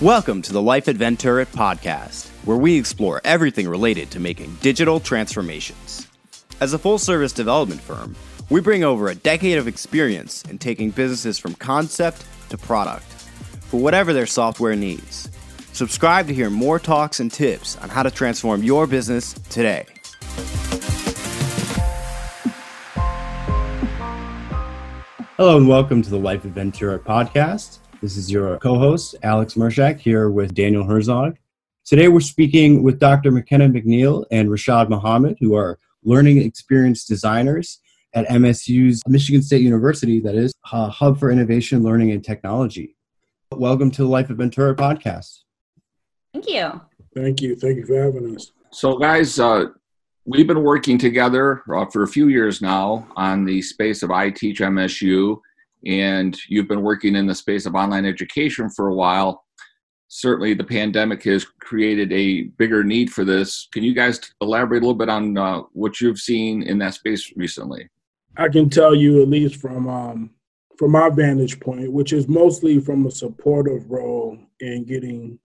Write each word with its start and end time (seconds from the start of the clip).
Welcome 0.00 0.40
to 0.42 0.52
the 0.54 0.62
Life 0.62 0.88
at 0.88 0.96
Venturit 0.96 1.48
podcast, 1.48 2.30
where 2.46 2.56
we 2.56 2.78
explore 2.78 3.20
everything 3.22 3.68
related 3.68 4.10
to 4.12 4.18
making 4.18 4.54
digital 4.62 4.98
transformations. 4.98 6.08
As 6.58 6.72
a 6.72 6.78
full 6.78 6.96
service 6.96 7.34
development 7.34 7.82
firm, 7.82 8.16
we 8.48 8.62
bring 8.62 8.82
over 8.82 9.08
a 9.08 9.14
decade 9.14 9.58
of 9.58 9.68
experience 9.68 10.42
in 10.44 10.56
taking 10.56 10.88
businesses 10.88 11.38
from 11.38 11.54
concept 11.54 12.24
to 12.48 12.56
product 12.56 13.04
for 13.68 13.78
whatever 13.78 14.14
their 14.14 14.24
software 14.24 14.74
needs. 14.74 15.28
Subscribe 15.74 16.26
to 16.28 16.34
hear 16.34 16.48
more 16.48 16.78
talks 16.78 17.20
and 17.20 17.30
tips 17.30 17.76
on 17.76 17.90
how 17.90 18.02
to 18.02 18.10
transform 18.10 18.62
your 18.62 18.86
business 18.86 19.34
today. 19.50 19.84
Hello 25.36 25.58
and 25.58 25.68
welcome 25.68 26.00
to 26.00 26.08
the 26.08 26.18
Life 26.18 26.46
at 26.46 26.54
Venturit 26.54 27.00
podcast. 27.00 27.79
This 28.00 28.16
is 28.16 28.32
your 28.32 28.56
co 28.60 28.78
host, 28.78 29.14
Alex 29.22 29.56
Mershak, 29.56 30.00
here 30.00 30.30
with 30.30 30.54
Daniel 30.54 30.84
Herzog. 30.84 31.36
Today 31.84 32.08
we're 32.08 32.20
speaking 32.20 32.82
with 32.82 32.98
Dr. 32.98 33.30
McKenna 33.30 33.68
McNeil 33.68 34.24
and 34.30 34.48
Rashad 34.48 34.88
Muhammad, 34.88 35.36
who 35.38 35.54
are 35.54 35.78
learning 36.02 36.38
experience 36.38 37.04
designers 37.04 37.78
at 38.14 38.26
MSU's 38.28 39.02
Michigan 39.06 39.42
State 39.42 39.60
University, 39.60 40.18
that 40.20 40.34
is, 40.34 40.50
a 40.72 40.88
Hub 40.88 41.20
for 41.20 41.30
Innovation, 41.30 41.82
Learning, 41.82 42.12
and 42.12 42.24
Technology. 42.24 42.96
Welcome 43.52 43.90
to 43.90 44.02
the 44.02 44.08
Life 44.08 44.30
of 44.30 44.38
Venturit 44.38 44.76
podcast. 44.76 45.40
Thank 46.32 46.48
you. 46.48 46.80
Thank 47.14 47.42
you. 47.42 47.54
Thank 47.54 47.76
you 47.76 47.84
for 47.84 48.02
having 48.02 48.34
us. 48.34 48.50
So, 48.70 48.96
guys, 48.96 49.38
uh, 49.38 49.66
we've 50.24 50.46
been 50.46 50.62
working 50.62 50.96
together 50.96 51.62
uh, 51.70 51.84
for 51.84 52.04
a 52.04 52.08
few 52.08 52.28
years 52.28 52.62
now 52.62 53.06
on 53.16 53.44
the 53.44 53.60
space 53.60 54.02
of 54.02 54.10
I 54.10 54.30
Teach 54.30 54.60
MSU, 54.60 55.38
and 55.86 56.36
you've 56.48 56.68
been 56.68 56.82
working 56.82 57.16
in 57.16 57.26
the 57.26 57.34
space 57.34 57.66
of 57.66 57.74
online 57.74 58.04
education 58.04 58.70
for 58.70 58.88
a 58.88 58.94
while. 58.94 59.44
Certainly, 60.08 60.54
the 60.54 60.64
pandemic 60.64 61.22
has 61.24 61.44
created 61.60 62.12
a 62.12 62.42
bigger 62.58 62.82
need 62.82 63.12
for 63.12 63.24
this. 63.24 63.68
Can 63.72 63.84
you 63.84 63.94
guys 63.94 64.20
elaborate 64.40 64.82
a 64.82 64.86
little 64.86 64.94
bit 64.94 65.08
on 65.08 65.38
uh, 65.38 65.60
what 65.72 66.00
you've 66.00 66.18
seen 66.18 66.62
in 66.62 66.78
that 66.78 66.94
space 66.94 67.32
recently? 67.36 67.88
I 68.36 68.48
can 68.48 68.68
tell 68.68 68.94
you, 68.94 69.22
at 69.22 69.28
least 69.28 69.56
from 69.56 69.88
um, 69.88 70.30
from 70.78 70.92
my 70.92 71.10
vantage 71.10 71.60
point, 71.60 71.92
which 71.92 72.12
is 72.12 72.26
mostly 72.26 72.80
from 72.80 73.06
a 73.06 73.10
supportive 73.10 73.90
role 73.90 74.38
in 74.60 74.84
getting 74.84 75.38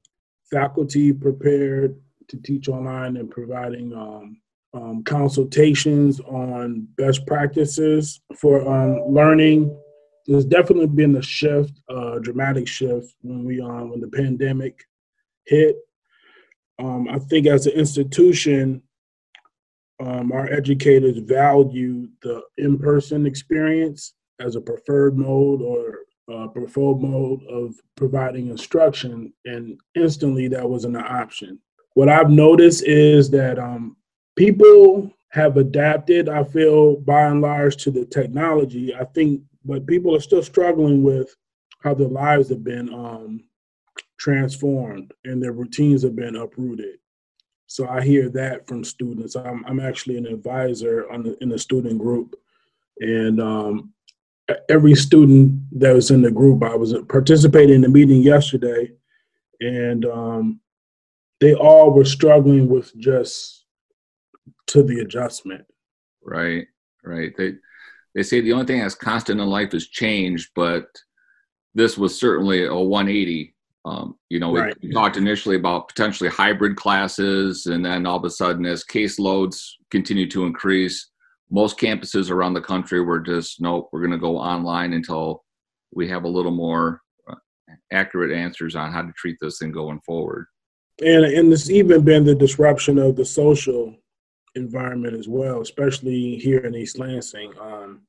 faculty 0.49 1.11
prepared 1.11 1.99
to 2.29 2.37
teach 2.37 2.69
online 2.69 3.17
and 3.17 3.29
providing 3.29 3.93
um, 3.93 4.37
um, 4.73 5.03
consultations 5.03 6.19
on 6.21 6.87
best 6.97 7.25
practices 7.25 8.21
for 8.37 8.67
um, 8.67 9.13
learning. 9.13 9.75
There's 10.27 10.45
definitely 10.45 10.87
been 10.87 11.15
a 11.15 11.21
shift, 11.21 11.79
a 11.89 11.93
uh, 11.93 12.19
dramatic 12.19 12.67
shift 12.67 13.13
when 13.21 13.43
we 13.43 13.61
um, 13.61 13.91
when 13.91 14.01
the 14.01 14.07
pandemic 14.07 14.83
hit. 15.45 15.77
Um, 16.79 17.07
I 17.07 17.19
think 17.19 17.47
as 17.47 17.67
an 17.67 17.73
institution, 17.73 18.81
um, 20.03 20.31
our 20.31 20.51
educators 20.51 21.17
value 21.19 22.07
the 22.21 22.41
in-person 22.57 23.25
experience 23.25 24.13
as 24.39 24.55
a 24.55 24.61
preferred 24.61 25.17
mode 25.17 25.61
or 25.61 25.99
uh, 26.33 26.47
preferred 26.47 27.01
mode 27.01 27.43
of 27.45 27.75
providing 27.95 28.49
instruction, 28.49 29.31
and 29.45 29.79
instantly 29.95 30.47
that 30.47 30.67
wasn't 30.67 30.97
an 30.97 31.03
option. 31.03 31.59
What 31.93 32.09
I've 32.09 32.31
noticed 32.31 32.83
is 32.83 33.29
that 33.29 33.57
um, 33.59 33.95
people 34.35 35.11
have 35.29 35.57
adapted, 35.57 36.29
I 36.29 36.43
feel, 36.43 36.97
by 36.97 37.23
and 37.23 37.41
large, 37.41 37.77
to 37.83 37.91
the 37.91 38.05
technology. 38.05 38.95
I 38.95 39.05
think, 39.05 39.41
but 39.65 39.87
people 39.87 40.15
are 40.15 40.21
still 40.21 40.43
struggling 40.43 41.03
with 41.03 41.35
how 41.79 41.93
their 41.93 42.07
lives 42.07 42.49
have 42.49 42.63
been 42.63 42.93
um, 42.93 43.43
transformed 44.17 45.13
and 45.25 45.41
their 45.41 45.51
routines 45.51 46.03
have 46.03 46.15
been 46.15 46.35
uprooted. 46.35 46.99
So 47.67 47.87
I 47.87 48.01
hear 48.01 48.29
that 48.29 48.67
from 48.67 48.83
students. 48.83 49.35
I'm, 49.35 49.65
I'm 49.65 49.79
actually 49.79 50.17
an 50.17 50.27
advisor 50.27 51.11
on 51.11 51.23
the, 51.23 51.37
in 51.41 51.49
the 51.49 51.57
student 51.57 51.99
group, 51.99 52.35
and 52.99 53.41
um, 53.41 53.93
every 54.69 54.95
student 54.95 55.59
that 55.79 55.93
was 55.93 56.11
in 56.11 56.21
the 56.21 56.31
group, 56.31 56.63
I 56.63 56.75
was 56.75 56.93
participating 57.09 57.75
in 57.75 57.81
the 57.81 57.89
meeting 57.89 58.21
yesterday, 58.21 58.91
and 59.59 60.05
um, 60.05 60.59
they 61.41 61.55
all 61.55 61.91
were 61.91 62.05
struggling 62.05 62.69
with 62.69 62.95
just 62.97 63.65
to 64.67 64.83
the 64.83 64.99
adjustment. 64.99 65.65
Right, 66.23 66.67
right. 67.03 67.33
They 67.35 67.55
they 68.15 68.23
say 68.23 68.39
the 68.39 68.53
only 68.53 68.65
thing 68.65 68.79
that's 68.79 68.95
constant 68.95 69.41
in 69.41 69.47
life 69.47 69.73
is 69.73 69.89
change, 69.89 70.49
but 70.55 70.87
this 71.75 71.97
was 71.97 72.17
certainly 72.17 72.65
a 72.65 72.73
180. 72.73 73.53
Um, 73.83 74.17
you 74.29 74.39
know, 74.39 74.55
right. 74.55 74.73
we 74.81 74.89
talked 74.89 75.17
initially 75.17 75.57
about 75.57 75.89
potentially 75.89 76.29
hybrid 76.29 76.75
classes, 76.77 77.67
and 77.67 77.85
then 77.85 78.07
all 78.07 78.17
of 78.17 78.23
a 78.23 78.29
sudden, 78.29 78.65
as 78.65 78.83
caseloads 78.83 79.61
continue 79.91 80.27
to 80.29 80.45
increase, 80.45 81.11
most 81.51 81.77
campuses 81.77 82.31
around 82.31 82.53
the 82.53 82.61
country 82.61 83.01
were 83.01 83.19
just 83.19 83.61
nope, 83.61 83.89
we're 83.91 83.99
going 83.99 84.11
to 84.11 84.17
go 84.17 84.37
online 84.37 84.93
until 84.93 85.43
we 85.93 86.07
have 86.07 86.23
a 86.23 86.29
little 86.29 86.51
more 86.51 87.01
uh, 87.29 87.35
accurate 87.91 88.35
answers 88.35 88.75
on 88.75 88.91
how 88.91 89.03
to 89.03 89.11
treat 89.15 89.37
this 89.39 89.59
thing 89.59 89.71
going 89.71 89.99
forward. 89.99 90.47
And 91.01 91.25
and 91.25 91.53
it's 91.53 91.69
even 91.69 92.03
been 92.03 92.23
the 92.23 92.33
disruption 92.33 92.97
of 92.97 93.17
the 93.17 93.25
social 93.25 93.95
environment 94.55 95.15
as 95.15 95.27
well, 95.27 95.61
especially 95.61 96.37
here 96.37 96.59
in 96.59 96.75
East 96.75 96.97
Lansing, 96.99 97.53
um, 97.59 98.01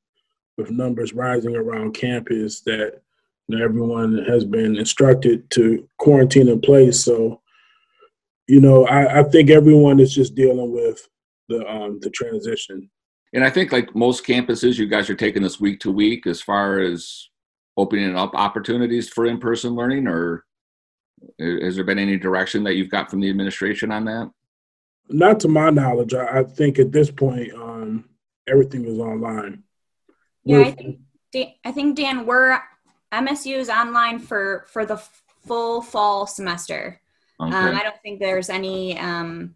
with 0.57 0.71
numbers 0.71 1.13
rising 1.13 1.55
around 1.55 1.93
campus 1.93 2.61
that 2.61 3.01
you 3.47 3.57
know, 3.57 3.63
everyone 3.63 4.25
has 4.27 4.43
been 4.43 4.75
instructed 4.77 5.49
to 5.51 5.87
quarantine 5.97 6.49
in 6.49 6.59
place. 6.59 7.03
So, 7.03 7.41
you 8.47 8.59
know, 8.59 8.85
I, 8.85 9.19
I 9.19 9.23
think 9.23 9.49
everyone 9.49 9.99
is 9.99 10.13
just 10.13 10.35
dealing 10.35 10.71
with 10.71 11.07
the 11.47 11.65
um, 11.69 11.99
the 12.01 12.09
transition. 12.09 12.89
And 13.33 13.43
I 13.43 13.49
think, 13.49 13.71
like 13.71 13.95
most 13.95 14.25
campuses, 14.25 14.77
you 14.77 14.87
guys 14.87 15.09
are 15.09 15.15
taking 15.15 15.43
this 15.43 15.59
week 15.59 15.79
to 15.81 15.91
week 15.91 16.27
as 16.27 16.41
far 16.41 16.79
as 16.79 17.29
opening 17.75 18.17
up 18.17 18.33
opportunities 18.33 19.09
for 19.09 19.25
in 19.25 19.37
person 19.37 19.75
learning, 19.75 20.07
or 20.07 20.45
has 21.39 21.75
there 21.75 21.83
been 21.83 21.99
any 21.99 22.17
direction 22.17 22.63
that 22.63 22.75
you've 22.75 22.89
got 22.89 23.09
from 23.09 23.19
the 23.19 23.29
administration 23.29 23.91
on 23.91 24.05
that? 24.05 24.31
Not 25.09 25.39
to 25.41 25.47
my 25.47 25.69
knowledge. 25.69 26.13
I, 26.13 26.39
I 26.39 26.43
think 26.43 26.79
at 26.79 26.91
this 26.91 27.09
point, 27.11 27.53
um, 27.53 28.05
everything 28.47 28.85
is 28.85 28.99
online. 28.99 29.63
Yeah, 30.43 30.59
I 30.59 30.71
think, 30.71 30.99
I 31.65 31.71
think 31.71 31.97
Dan, 31.97 32.25
we're 32.25 32.59
MSU 33.13 33.57
is 33.57 33.69
online 33.69 34.19
for 34.19 34.65
for 34.67 34.85
the 34.85 35.01
full 35.45 35.81
fall 35.81 36.27
semester. 36.27 36.99
Okay. 37.39 37.55
Um, 37.55 37.75
I 37.75 37.83
don't 37.83 38.01
think 38.01 38.19
there's 38.19 38.49
any 38.49 38.97
um, 38.97 39.55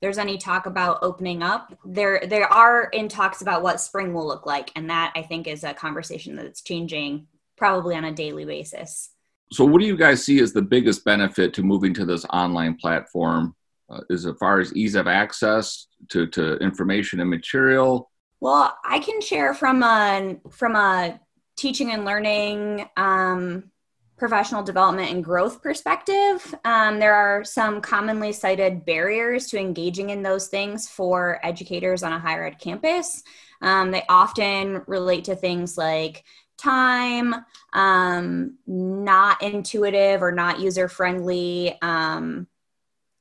there's 0.00 0.18
any 0.18 0.38
talk 0.38 0.66
about 0.66 0.98
opening 1.02 1.42
up. 1.42 1.78
There 1.84 2.22
there 2.26 2.52
are 2.52 2.84
in 2.84 3.08
talks 3.08 3.42
about 3.42 3.62
what 3.62 3.80
spring 3.80 4.12
will 4.12 4.26
look 4.26 4.46
like, 4.46 4.70
and 4.76 4.90
that 4.90 5.12
I 5.16 5.22
think 5.22 5.46
is 5.46 5.64
a 5.64 5.74
conversation 5.74 6.36
that's 6.36 6.62
changing 6.62 7.28
probably 7.56 7.94
on 7.94 8.04
a 8.04 8.12
daily 8.12 8.44
basis. 8.44 9.10
So, 9.52 9.64
what 9.64 9.80
do 9.80 9.86
you 9.86 9.96
guys 9.96 10.24
see 10.24 10.40
as 10.40 10.52
the 10.52 10.62
biggest 10.62 11.04
benefit 11.04 11.54
to 11.54 11.62
moving 11.62 11.94
to 11.94 12.04
this 12.04 12.24
online 12.26 12.76
platform? 12.76 13.54
Uh, 13.88 14.00
as 14.10 14.26
far 14.40 14.58
as 14.58 14.74
ease 14.74 14.96
of 14.96 15.06
access 15.06 15.86
to, 16.08 16.26
to 16.26 16.56
information 16.56 17.20
and 17.20 17.30
material? 17.30 18.10
Well, 18.40 18.76
I 18.84 18.98
can 18.98 19.20
share 19.20 19.54
from 19.54 19.82
a 19.82 20.36
from 20.50 20.74
a 20.74 21.20
teaching 21.56 21.92
and 21.92 22.04
learning 22.04 22.88
um, 22.96 23.70
professional 24.16 24.62
development 24.62 25.10
and 25.10 25.22
growth 25.22 25.62
perspective, 25.62 26.54
um, 26.64 26.98
there 26.98 27.14
are 27.14 27.44
some 27.44 27.80
commonly 27.80 28.32
cited 28.32 28.84
barriers 28.86 29.46
to 29.48 29.58
engaging 29.58 30.10
in 30.10 30.22
those 30.22 30.48
things 30.48 30.88
for 30.88 31.38
educators 31.42 32.02
on 32.02 32.12
a 32.12 32.18
higher 32.18 32.46
ed 32.46 32.58
campus. 32.58 33.22
Um, 33.60 33.90
they 33.90 34.02
often 34.08 34.82
relate 34.86 35.24
to 35.24 35.36
things 35.36 35.76
like 35.76 36.24
time, 36.56 37.34
um, 37.74 38.56
not 38.66 39.42
intuitive 39.42 40.22
or 40.22 40.32
not 40.32 40.60
user 40.60 40.88
friendly 40.88 41.76
um, 41.82 42.46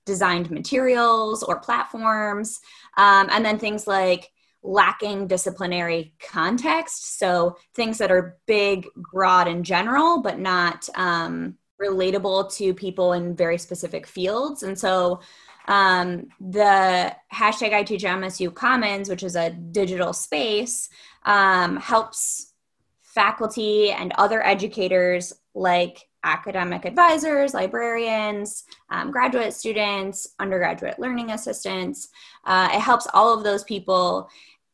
designed 0.06 0.52
materials 0.52 1.44
or 1.44 1.60
platforms, 1.60 2.60
um, 2.98 3.28
and 3.32 3.44
then 3.46 3.60
things 3.60 3.88
like 3.88 4.32
lacking 4.64 5.28
disciplinary 5.28 6.14
context. 6.20 7.20
So 7.20 7.58
things 7.76 7.98
that 8.00 8.12
are 8.12 8.38
big, 8.48 8.88
broad, 9.12 9.48
and 9.48 9.64
general, 9.64 10.22
but 10.22 10.40
not 10.40 10.90
um, 10.96 11.58
relatable 11.82 12.54
to 12.56 12.74
people 12.74 13.14
in 13.14 13.36
very 13.36 13.58
specific 13.58 14.08
fields. 14.08 14.64
And 14.64 14.78
so 14.78 15.22
um, 15.68 16.28
the 16.40 17.16
hashtag 17.34 17.72
ITeachMSU 17.72 18.54
Commons, 18.54 19.10
which 19.10 19.24
is 19.24 19.36
a 19.36 19.52
digital 19.52 20.14
space, 20.14 20.90
um, 21.24 21.78
helps 21.78 22.54
faculty 23.02 23.92
and 23.92 24.14
other 24.18 24.46
educators 24.46 25.34
like 25.54 26.08
academic 26.26 26.84
advisors, 26.86 27.54
librarians, 27.54 28.66
um, 28.90 29.12
graduate 29.12 29.54
students, 29.54 30.28
undergraduate 30.40 31.00
learning 31.00 31.32
assistants. 31.32 32.10
Uh, 32.46 32.70
it 32.74 32.82
helps 32.82 33.08
all 33.14 33.34
of 33.34 33.44
those 33.44 33.64
people 33.64 34.30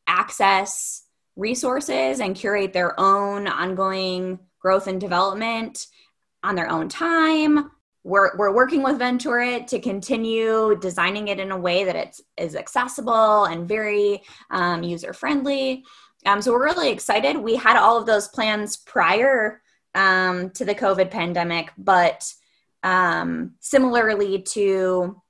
access 0.08 1.04
resources 1.36 2.20
and 2.20 2.36
curate 2.36 2.74
their 2.74 3.00
own 3.00 3.48
ongoing 3.48 4.40
growth 4.60 4.88
and 4.88 5.00
development 5.00 5.88
on 6.44 6.56
their 6.56 6.70
own 6.70 6.90
time 6.90 7.70
we're, 8.04 8.36
we're 8.36 8.54
working 8.54 8.82
with 8.82 9.00
Venturit 9.00 9.68
to 9.68 9.80
continue 9.80 10.78
designing 10.80 11.28
it 11.28 11.40
in 11.40 11.52
a 11.52 11.58
way 11.58 11.84
that 11.84 11.96
it's 11.96 12.22
is 12.38 12.56
accessible 12.56 13.46
and 13.46 13.68
very 13.68 14.24
um, 14.50 14.84
user 14.84 15.14
friendly. 15.14 15.84
Um, 16.26 16.42
so 16.42 16.52
we're 16.52 16.66
really 16.66 16.92
excited. 16.92 17.38
We 17.38 17.56
had 17.56 17.78
all 17.78 17.98
of 17.98 18.06
those 18.06 18.28
plans 18.28 18.78
prior 18.78 19.61
um, 19.96 20.50
to 20.52 20.66
the 20.66 20.76
COVID 20.76 21.12
pandemic, 21.12 21.72
but 21.78 22.34
um, 22.84 23.56
similarly 23.60 24.42
to 24.42 25.22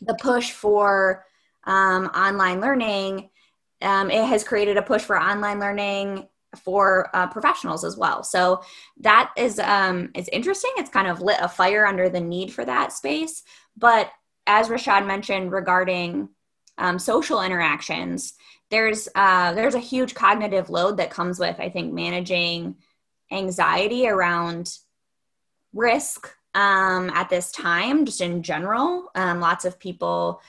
the 0.00 0.14
push 0.14 0.52
for 0.52 1.24
um, 1.64 2.06
online 2.06 2.60
learning, 2.60 3.30
um, 3.82 4.10
it 4.10 4.24
has 4.24 4.44
created 4.44 4.76
a 4.76 4.82
push 4.82 5.02
for 5.02 5.20
online 5.20 5.58
learning 5.58 6.28
for 6.56 7.10
uh, 7.14 7.26
professionals 7.26 7.84
as 7.84 7.96
well. 7.96 8.22
So 8.22 8.62
that 9.00 9.32
is 9.36 9.58
um, 9.58 10.10
is 10.14 10.28
interesting. 10.28 10.70
It's 10.76 10.90
kind 10.90 11.08
of 11.08 11.20
lit 11.20 11.38
a 11.40 11.48
fire 11.48 11.86
under 11.86 12.08
the 12.08 12.20
need 12.20 12.52
for 12.52 12.64
that 12.64 12.92
space. 12.92 13.42
But 13.76 14.10
as 14.46 14.68
Rashad 14.68 15.06
mentioned 15.06 15.52
regarding 15.52 16.28
um, 16.78 16.98
social 16.98 17.42
interactions, 17.42 18.34
there's 18.70 19.08
uh, 19.14 19.52
there's 19.54 19.74
a 19.74 19.80
huge 19.80 20.14
cognitive 20.14 20.70
load 20.70 20.96
that 20.96 21.10
comes 21.10 21.38
with 21.38 21.58
I 21.58 21.68
think 21.68 21.92
managing 21.92 22.76
anxiety 23.30 24.08
around 24.08 24.72
risk 25.72 26.30
um, 26.54 27.10
at 27.10 27.28
this 27.28 27.52
time, 27.52 28.06
just 28.06 28.20
in 28.20 28.42
general. 28.42 29.10
Um, 29.14 29.40
lots 29.40 29.64
of 29.64 29.78
people 29.78 30.40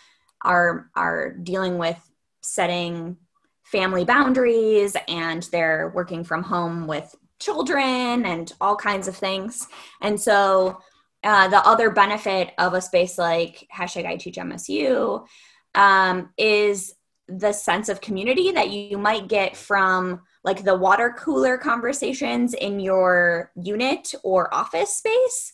are 0.42 0.90
are 0.96 1.32
dealing 1.32 1.78
with 1.78 2.00
setting 2.42 3.18
family 3.64 4.06
boundaries 4.06 4.96
and 5.10 5.44
they're 5.52 5.92
working 5.94 6.24
from 6.24 6.44
home 6.44 6.88
with 6.88 7.14
children 7.40 8.26
and 8.26 8.54
all 8.62 8.76
kinds 8.76 9.08
of 9.08 9.16
things. 9.16 9.68
And 10.02 10.20
so 10.20 10.80
uh, 11.24 11.48
the 11.50 11.66
other 11.68 11.90
benefit 11.90 12.52
of 12.58 12.74
a 12.74 12.82
space 12.82 13.18
like 13.18 13.68
hashtag 13.76 14.06
I 14.06 14.16
teach 14.16 14.38
MSU 14.38 15.28
um, 15.76 16.30
is 16.38 16.94
the 17.28 17.52
sense 17.52 17.90
of 17.90 18.00
community 18.00 18.52
that 18.52 18.70
you 18.70 18.98
might 18.98 19.28
get 19.28 19.58
from 19.58 20.22
like 20.48 20.64
the 20.64 20.74
water 20.74 21.14
cooler 21.20 21.58
conversations 21.58 22.54
in 22.54 22.80
your 22.80 23.52
unit 23.62 24.16
or 24.24 24.52
office 24.56 24.96
space. 24.96 25.52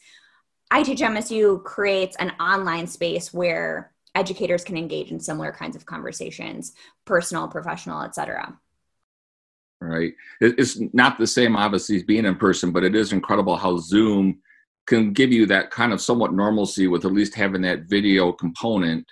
I 0.70 0.84
teach 0.84 1.00
MSU 1.00 1.64
creates 1.64 2.16
an 2.18 2.30
online 2.40 2.86
space 2.86 3.34
where 3.34 3.92
educators 4.14 4.64
can 4.64 4.78
engage 4.78 5.10
in 5.10 5.20
similar 5.20 5.52
kinds 5.52 5.76
of 5.76 5.88
conversations 5.88 6.74
personal 7.06 7.48
professional 7.48 8.04
etc 8.04 8.56
right. 9.82 10.14
It's 10.40 10.80
not 10.94 11.18
the 11.18 11.26
same 11.26 11.56
obviously 11.56 11.96
as 11.96 12.04
being 12.04 12.26
in 12.26 12.36
person 12.36 12.72
but 12.72 12.84
it 12.84 12.94
is 12.94 13.12
incredible 13.12 13.56
how 13.56 13.78
zoom 13.78 14.40
can 14.86 15.14
give 15.14 15.32
you 15.32 15.48
that 15.48 15.72
kind 15.72 15.94
of 15.94 16.00
somewhat 16.00 16.34
normalcy 16.34 16.86
with 16.86 17.06
at 17.06 17.12
least 17.12 17.34
having 17.34 17.64
that 17.64 17.86
video 17.90 18.32
component 18.32 19.04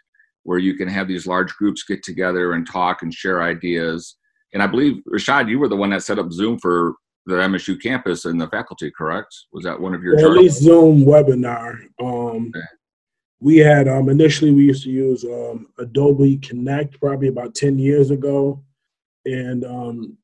where 0.43 0.59
you 0.59 0.75
can 0.75 0.87
have 0.87 1.07
these 1.07 1.25
large 1.25 1.51
groups 1.55 1.81
get 1.83 2.03
together 2.03 2.53
and 2.53 2.69
talk 2.69 3.01
and 3.01 3.11
share 3.11 3.41
ideas 3.41 4.17
and 4.53 4.61
i 4.61 4.67
believe 4.67 5.01
rashad 5.07 5.49
you 5.49 5.59
were 5.59 5.67
the 5.67 5.75
one 5.75 5.89
that 5.89 6.03
set 6.03 6.19
up 6.19 6.31
zoom 6.31 6.57
for 6.57 6.95
the 7.25 7.35
msu 7.35 7.81
campus 7.81 8.25
and 8.25 8.39
the 8.39 8.47
faculty 8.47 8.91
correct? 8.91 9.35
Was 9.53 9.63
that 9.63 9.79
one 9.79 9.93
of 9.93 10.03
your 10.03 10.15
well, 10.15 10.31
at 10.31 10.37
least 10.37 10.61
zoom 10.61 11.05
webinar 11.05 11.79
um, 12.01 12.51
okay. 12.55 12.65
we 13.39 13.57
had 13.57 13.87
um, 13.87 14.09
initially 14.09 14.51
we 14.51 14.65
used 14.65 14.83
to 14.83 14.89
use 14.89 15.23
um, 15.23 15.67
Adobe 15.77 16.37
Connect 16.37 16.99
probably 16.99 17.27
about 17.27 17.55
ten 17.55 17.77
years 17.77 18.11
ago, 18.11 18.63
and 19.25 19.63
um, 19.65 20.17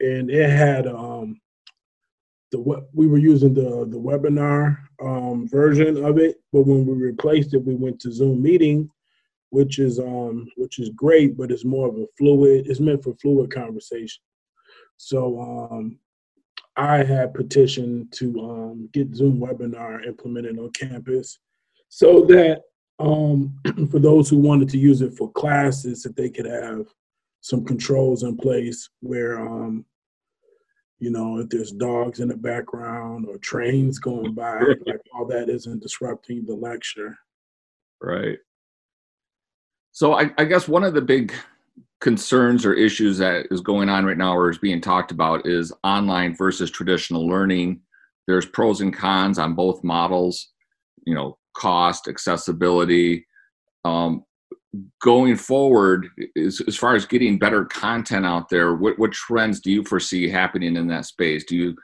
and 0.00 0.30
it 0.30 0.50
had 0.50 0.86
um, 0.86 1.40
the 2.50 2.58
what 2.58 2.88
we 2.94 3.06
were 3.06 3.18
using 3.18 3.52
the 3.52 3.86
the 3.86 3.98
webinar 3.98 4.78
um, 5.02 5.46
version 5.48 6.02
of 6.02 6.18
it, 6.18 6.40
but 6.52 6.62
when 6.62 6.86
we 6.86 6.94
replaced 6.94 7.54
it, 7.54 7.64
we 7.64 7.74
went 7.74 8.00
to 8.00 8.12
Zoom 8.12 8.42
meeting, 8.42 8.90
which 9.50 9.78
is 9.78 9.98
um 9.98 10.48
which 10.56 10.78
is 10.78 10.90
great, 10.90 11.36
but 11.36 11.50
it's 11.50 11.64
more 11.64 11.88
of 11.88 11.96
a 11.96 12.06
fluid. 12.16 12.66
It's 12.66 12.80
meant 12.80 13.02
for 13.02 13.14
fluid 13.14 13.52
conversation. 13.52 14.22
So 14.96 15.40
um, 15.40 15.98
I 16.76 17.02
had 17.02 17.34
petitioned 17.34 18.12
to 18.12 18.40
um, 18.40 18.88
get 18.92 19.14
Zoom 19.14 19.40
webinar 19.40 20.06
implemented 20.06 20.58
on 20.58 20.70
campus 20.70 21.38
so 21.88 22.22
that 22.26 22.62
um, 22.98 23.58
for 23.90 23.98
those 23.98 24.28
who 24.28 24.38
wanted 24.38 24.68
to 24.70 24.78
use 24.78 25.00
it 25.00 25.14
for 25.16 25.30
classes, 25.32 26.02
that 26.02 26.16
they 26.16 26.30
could 26.30 26.46
have 26.46 26.86
some 27.40 27.64
controls 27.64 28.22
in 28.22 28.36
place 28.36 28.88
where, 29.00 29.40
um, 29.40 29.84
you 30.98 31.10
know, 31.10 31.38
if 31.38 31.48
there's 31.48 31.70
dogs 31.72 32.20
in 32.20 32.28
the 32.28 32.36
background 32.36 33.26
or 33.28 33.38
trains 33.38 33.98
going 33.98 34.34
by, 34.34 34.60
like 34.86 35.00
all 35.14 35.26
that 35.26 35.48
isn't 35.48 35.82
disrupting 35.82 36.44
the 36.44 36.54
lecture. 36.54 37.16
Right. 38.02 38.38
So 39.98 40.12
I, 40.12 40.30
I 40.38 40.44
guess 40.44 40.68
one 40.68 40.84
of 40.84 40.94
the 40.94 41.00
big 41.00 41.32
concerns 42.00 42.64
or 42.64 42.72
issues 42.72 43.18
that 43.18 43.46
is 43.50 43.60
going 43.60 43.88
on 43.88 44.04
right 44.04 44.16
now 44.16 44.32
or 44.32 44.48
is 44.48 44.56
being 44.56 44.80
talked 44.80 45.10
about 45.10 45.44
is 45.44 45.72
online 45.82 46.36
versus 46.36 46.70
traditional 46.70 47.26
learning. 47.26 47.80
There's 48.28 48.46
pros 48.46 48.80
and 48.80 48.94
cons 48.94 49.40
on 49.40 49.56
both 49.56 49.82
models. 49.82 50.52
You 51.04 51.16
know, 51.16 51.36
cost, 51.56 52.06
accessibility. 52.06 53.26
Um, 53.84 54.22
going 55.02 55.34
forward, 55.34 56.06
as, 56.36 56.62
as 56.68 56.76
far 56.76 56.94
as 56.94 57.04
getting 57.04 57.36
better 57.36 57.64
content 57.64 58.24
out 58.24 58.50
there, 58.50 58.76
what, 58.76 59.00
what 59.00 59.10
trends 59.10 59.58
do 59.58 59.72
you 59.72 59.82
foresee 59.82 60.28
happening 60.28 60.76
in 60.76 60.86
that 60.86 61.06
space? 61.06 61.42
Do 61.42 61.56
you, 61.56 61.76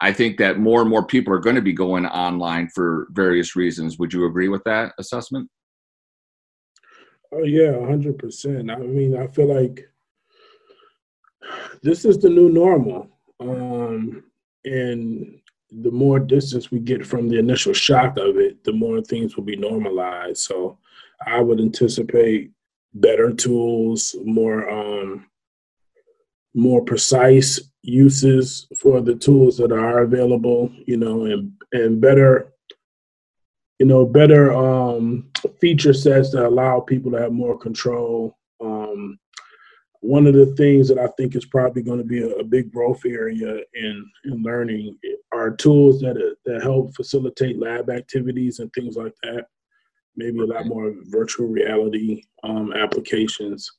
I 0.00 0.12
think 0.12 0.38
that 0.38 0.58
more 0.58 0.80
and 0.80 0.90
more 0.90 1.06
people 1.06 1.32
are 1.32 1.38
going 1.38 1.54
to 1.54 1.62
be 1.62 1.72
going 1.72 2.04
online 2.04 2.68
for 2.74 3.06
various 3.12 3.54
reasons. 3.54 3.96
Would 4.00 4.12
you 4.12 4.26
agree 4.26 4.48
with 4.48 4.64
that 4.64 4.92
assessment? 4.98 5.48
Oh 7.36 7.42
yeah, 7.42 7.72
hundred 7.84 8.18
percent. 8.18 8.70
I 8.70 8.76
mean, 8.76 9.16
I 9.16 9.26
feel 9.26 9.52
like 9.52 9.88
this 11.82 12.04
is 12.04 12.18
the 12.18 12.28
new 12.28 12.48
normal, 12.48 13.08
um, 13.40 14.22
and 14.64 15.40
the 15.70 15.90
more 15.90 16.20
distance 16.20 16.70
we 16.70 16.78
get 16.78 17.04
from 17.04 17.28
the 17.28 17.38
initial 17.38 17.72
shock 17.72 18.16
of 18.18 18.36
it, 18.36 18.62
the 18.62 18.72
more 18.72 19.00
things 19.02 19.36
will 19.36 19.42
be 19.42 19.56
normalized. 19.56 20.38
So 20.38 20.78
I 21.26 21.40
would 21.40 21.60
anticipate 21.60 22.52
better 22.94 23.32
tools, 23.32 24.14
more 24.24 24.70
um, 24.70 25.26
more 26.54 26.84
precise 26.84 27.60
uses 27.82 28.68
for 28.78 29.00
the 29.00 29.16
tools 29.16 29.58
that 29.58 29.72
are 29.72 30.02
available, 30.02 30.70
you 30.86 30.98
know, 30.98 31.24
and 31.24 31.52
and 31.72 32.00
better, 32.00 32.53
you 33.84 33.88
know, 33.90 34.06
better 34.06 34.50
um, 34.50 35.28
feature 35.60 35.92
sets 35.92 36.30
that 36.30 36.46
allow 36.46 36.80
people 36.80 37.10
to 37.10 37.18
have 37.18 37.32
more 37.32 37.58
control. 37.58 38.34
Um, 38.58 39.18
one 40.00 40.26
of 40.26 40.32
the 40.32 40.46
things 40.56 40.88
that 40.88 40.96
I 40.96 41.08
think 41.18 41.36
is 41.36 41.44
probably 41.44 41.82
going 41.82 41.98
to 41.98 42.04
be 42.04 42.22
a, 42.22 42.30
a 42.36 42.44
big 42.44 42.72
growth 42.72 43.02
area 43.04 43.58
in, 43.74 44.10
in 44.24 44.42
learning 44.42 44.96
are 45.34 45.50
tools 45.50 46.00
that 46.00 46.16
that 46.46 46.62
help 46.62 46.96
facilitate 46.96 47.58
lab 47.58 47.90
activities 47.90 48.58
and 48.58 48.72
things 48.72 48.96
like 48.96 49.12
that. 49.22 49.48
Maybe 50.16 50.40
a 50.40 50.46
lot 50.46 50.64
more 50.64 50.94
virtual 51.08 51.48
reality 51.48 52.22
um, 52.42 52.72
applications. 52.72 53.70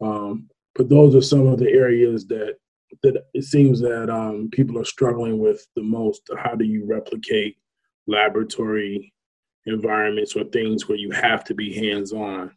Um, 0.00 0.50
but 0.74 0.88
those 0.88 1.14
are 1.14 1.22
some 1.22 1.46
of 1.46 1.60
the 1.60 1.70
areas 1.70 2.26
that 2.26 2.56
that 3.04 3.24
it 3.34 3.44
seems 3.44 3.78
that 3.82 4.10
um, 4.10 4.48
people 4.50 4.80
are 4.80 4.84
struggling 4.84 5.38
with 5.38 5.64
the 5.76 5.82
most. 5.84 6.28
How 6.36 6.56
do 6.56 6.64
you 6.64 6.84
replicate 6.84 7.56
laboratory 8.12 9.12
environments 9.66 10.36
or 10.36 10.44
things 10.44 10.88
where 10.88 10.98
you 10.98 11.10
have 11.10 11.42
to 11.44 11.54
be 11.54 11.74
hands 11.74 12.12
on? 12.12 12.52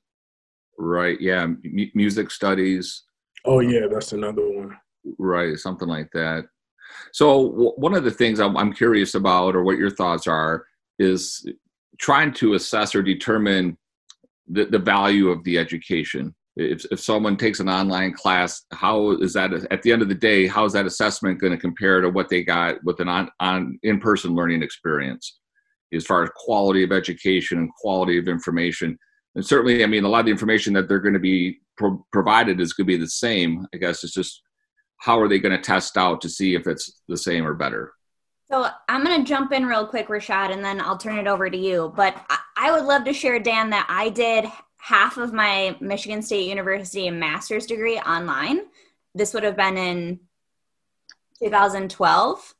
Right. 0.77 1.19
Yeah. 1.19 1.43
M- 1.43 1.91
music 1.95 2.29
studies. 2.29 3.03
Oh 3.45 3.61
yeah, 3.61 3.87
that's 3.91 4.13
another 4.13 4.47
one. 4.47 4.77
Right. 5.17 5.57
Something 5.57 5.87
like 5.87 6.09
that. 6.13 6.45
So 7.13 7.49
w- 7.49 7.73
one 7.77 7.95
of 7.95 8.03
the 8.03 8.11
things 8.11 8.39
I'm, 8.39 8.57
I'm 8.57 8.73
curious 8.73 9.15
about, 9.15 9.55
or 9.55 9.63
what 9.63 9.77
your 9.77 9.89
thoughts 9.89 10.27
are, 10.27 10.65
is 10.99 11.47
trying 11.99 12.33
to 12.33 12.55
assess 12.55 12.93
or 12.95 13.01
determine 13.01 13.77
the, 14.47 14.65
the 14.65 14.79
value 14.79 15.29
of 15.29 15.43
the 15.43 15.57
education. 15.57 16.35
If, 16.57 16.85
if 16.89 16.99
someone 17.01 17.35
takes 17.35 17.59
an 17.59 17.69
online 17.69 18.13
class, 18.13 18.63
how 18.71 19.11
is 19.11 19.33
that 19.33 19.51
at 19.71 19.81
the 19.81 19.91
end 19.91 20.01
of 20.01 20.09
the 20.09 20.15
day? 20.15 20.47
How 20.47 20.63
is 20.65 20.73
that 20.73 20.85
assessment 20.85 21.41
going 21.41 21.51
to 21.51 21.59
compare 21.59 21.99
to 21.99 22.09
what 22.09 22.29
they 22.29 22.43
got 22.43 22.83
with 22.83 22.99
an 23.01 23.09
on, 23.09 23.29
on 23.39 23.77
in-person 23.83 24.33
learning 24.35 24.63
experience, 24.63 25.39
as 25.95 26.05
far 26.05 26.23
as 26.23 26.29
quality 26.35 26.83
of 26.83 26.91
education 26.91 27.57
and 27.57 27.73
quality 27.73 28.17
of 28.17 28.27
information? 28.27 28.97
and 29.35 29.45
certainly, 29.45 29.83
I 29.83 29.87
mean, 29.87 30.05
a 30.05 30.09
lot 30.09 30.21
of 30.21 30.25
the 30.25 30.31
information 30.31 30.73
that 30.73 30.87
they're 30.87 30.99
going 30.99 31.13
to 31.13 31.19
be 31.19 31.59
pro- 31.77 32.03
provided 32.11 32.61
is 32.61 32.73
going 32.73 32.87
to 32.87 32.93
be 32.93 32.97
the 32.97 33.09
same. 33.09 33.67
I 33.73 33.77
guess 33.77 34.03
it's 34.03 34.13
just 34.13 34.41
how 34.97 35.19
are 35.19 35.27
they 35.27 35.39
going 35.39 35.55
to 35.55 35.61
test 35.61 35.97
out 35.97 36.21
to 36.21 36.29
see 36.29 36.55
if 36.55 36.67
it's 36.67 37.01
the 37.09 37.17
same 37.17 37.45
or 37.45 37.53
better. 37.53 37.91
So 38.49 38.67
I'm 38.87 39.03
going 39.03 39.21
to 39.21 39.27
jump 39.27 39.51
in 39.51 39.65
real 39.65 39.85
quick, 39.85 40.07
Rashad, 40.07 40.51
and 40.51 40.63
then 40.63 40.79
I'll 40.79 40.97
turn 40.97 41.17
it 41.17 41.27
over 41.27 41.49
to 41.49 41.57
you. 41.57 41.93
But 41.95 42.15
I 42.55 42.71
would 42.71 42.85
love 42.85 43.03
to 43.05 43.13
share, 43.13 43.39
Dan, 43.39 43.69
that 43.71 43.87
I 43.89 44.09
did 44.09 44.45
half 44.77 45.17
of 45.17 45.33
my 45.33 45.75
Michigan 45.81 46.21
State 46.21 46.47
University 46.47 47.09
master's 47.09 47.65
degree 47.65 47.99
online. 47.99 48.61
This 49.15 49.33
would 49.33 49.43
have 49.43 49.57
been 49.57 49.77
in 49.77 50.19
2012. 51.43 52.53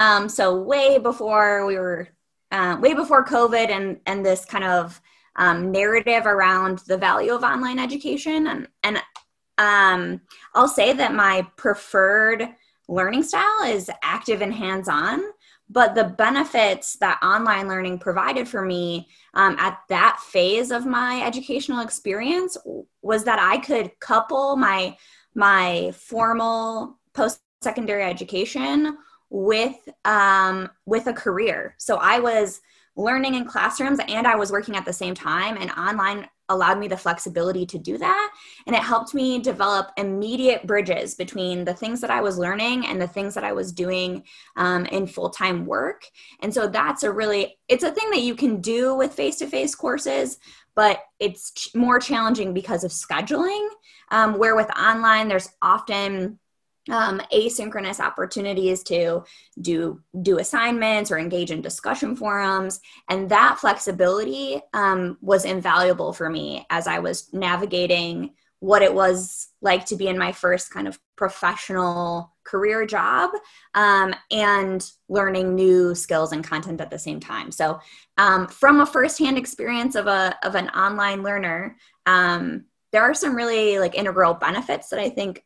Um, 0.00 0.28
so 0.28 0.60
way 0.60 0.98
before 0.98 1.66
we 1.66 1.76
were 1.76 2.08
uh, 2.50 2.76
way 2.80 2.94
before 2.94 3.24
COVID 3.24 3.70
and 3.70 4.00
and 4.06 4.24
this 4.24 4.44
kind 4.44 4.64
of 4.64 5.00
um, 5.36 5.70
narrative 5.70 6.26
around 6.26 6.80
the 6.80 6.98
value 6.98 7.32
of 7.32 7.42
online 7.42 7.78
education. 7.78 8.46
And 8.46 8.68
and 8.82 9.02
um, 9.58 10.20
I'll 10.54 10.68
say 10.68 10.92
that 10.92 11.14
my 11.14 11.46
preferred 11.56 12.48
learning 12.88 13.22
style 13.22 13.64
is 13.64 13.90
active 14.02 14.40
and 14.42 14.54
hands 14.54 14.88
on. 14.88 15.22
But 15.70 15.94
the 15.94 16.04
benefits 16.04 16.96
that 17.00 17.20
online 17.22 17.68
learning 17.68 17.98
provided 17.98 18.48
for 18.48 18.64
me 18.64 19.08
um, 19.34 19.56
at 19.58 19.78
that 19.90 20.18
phase 20.20 20.70
of 20.70 20.86
my 20.86 21.22
educational 21.22 21.80
experience 21.80 22.56
was 23.02 23.24
that 23.24 23.38
I 23.38 23.58
could 23.58 23.98
couple 24.00 24.56
my 24.56 24.96
my 25.34 25.92
formal 25.94 26.98
post 27.12 27.40
secondary 27.60 28.02
education 28.02 28.96
with 29.30 29.76
um, 30.04 30.70
with 30.86 31.06
a 31.06 31.12
career. 31.12 31.74
So 31.78 31.96
I 31.96 32.20
was 32.20 32.60
learning 32.96 33.34
in 33.34 33.44
classrooms 33.44 34.00
and 34.08 34.26
I 34.26 34.34
was 34.34 34.50
working 34.50 34.76
at 34.76 34.84
the 34.84 34.92
same 34.92 35.14
time, 35.14 35.56
and 35.56 35.70
online 35.72 36.28
allowed 36.48 36.78
me 36.78 36.88
the 36.88 36.96
flexibility 36.96 37.66
to 37.66 37.78
do 37.78 37.98
that. 37.98 38.34
And 38.66 38.74
it 38.74 38.82
helped 38.82 39.14
me 39.14 39.38
develop 39.38 39.90
immediate 39.96 40.66
bridges 40.66 41.14
between 41.14 41.64
the 41.64 41.74
things 41.74 42.00
that 42.00 42.10
I 42.10 42.22
was 42.22 42.38
learning 42.38 42.86
and 42.86 43.00
the 43.00 43.06
things 43.06 43.34
that 43.34 43.44
I 43.44 43.52
was 43.52 43.70
doing 43.70 44.24
um, 44.56 44.86
in 44.86 45.06
full 45.06 45.30
time 45.30 45.66
work. 45.66 46.06
And 46.40 46.52
so 46.52 46.66
that's 46.66 47.02
a 47.02 47.12
really, 47.12 47.58
it's 47.68 47.84
a 47.84 47.92
thing 47.92 48.10
that 48.10 48.22
you 48.22 48.34
can 48.34 48.60
do 48.60 48.94
with 48.94 49.12
face 49.12 49.36
to 49.36 49.46
face 49.46 49.74
courses, 49.74 50.38
but 50.74 51.00
it's 51.18 51.52
ch- 51.52 51.74
more 51.74 51.98
challenging 51.98 52.54
because 52.54 52.82
of 52.82 52.92
scheduling. 52.92 53.68
Um, 54.10 54.38
where 54.38 54.56
with 54.56 54.70
online, 54.70 55.28
there's 55.28 55.50
often 55.60 56.38
um, 56.90 57.20
asynchronous 57.32 58.00
opportunities 58.00 58.82
to 58.84 59.24
do 59.60 60.00
do 60.22 60.38
assignments 60.38 61.10
or 61.10 61.18
engage 61.18 61.50
in 61.50 61.60
discussion 61.60 62.16
forums. 62.16 62.80
And 63.08 63.28
that 63.30 63.58
flexibility 63.58 64.60
um, 64.72 65.18
was 65.20 65.44
invaluable 65.44 66.12
for 66.12 66.28
me 66.28 66.66
as 66.70 66.86
i 66.86 66.98
was 66.98 67.32
navigating 67.32 68.30
what 68.60 68.82
it 68.82 68.92
was 68.92 69.48
like 69.62 69.84
to 69.86 69.96
be 69.96 70.08
in 70.08 70.18
my 70.18 70.32
first 70.32 70.70
kind 70.72 70.88
of 70.88 70.98
professional 71.16 72.34
career 72.42 72.84
job 72.86 73.30
um, 73.74 74.14
and 74.32 74.90
learning 75.08 75.54
new 75.54 75.94
skills 75.94 76.32
and 76.32 76.42
content 76.42 76.80
at 76.80 76.90
the 76.90 76.98
same 76.98 77.20
time. 77.20 77.52
So 77.52 77.78
um, 78.16 78.48
from 78.48 78.80
a 78.80 78.86
firsthand 78.86 79.38
experience 79.38 79.94
of 79.94 80.06
a 80.06 80.36
of 80.42 80.54
an 80.54 80.68
online 80.70 81.22
learner 81.22 81.76
um, 82.06 82.64
there 82.90 83.02
are 83.02 83.14
some 83.14 83.36
really 83.36 83.78
like 83.78 83.94
integral 83.94 84.34
benefits 84.34 84.88
that 84.88 84.98
i 84.98 85.08
think 85.08 85.44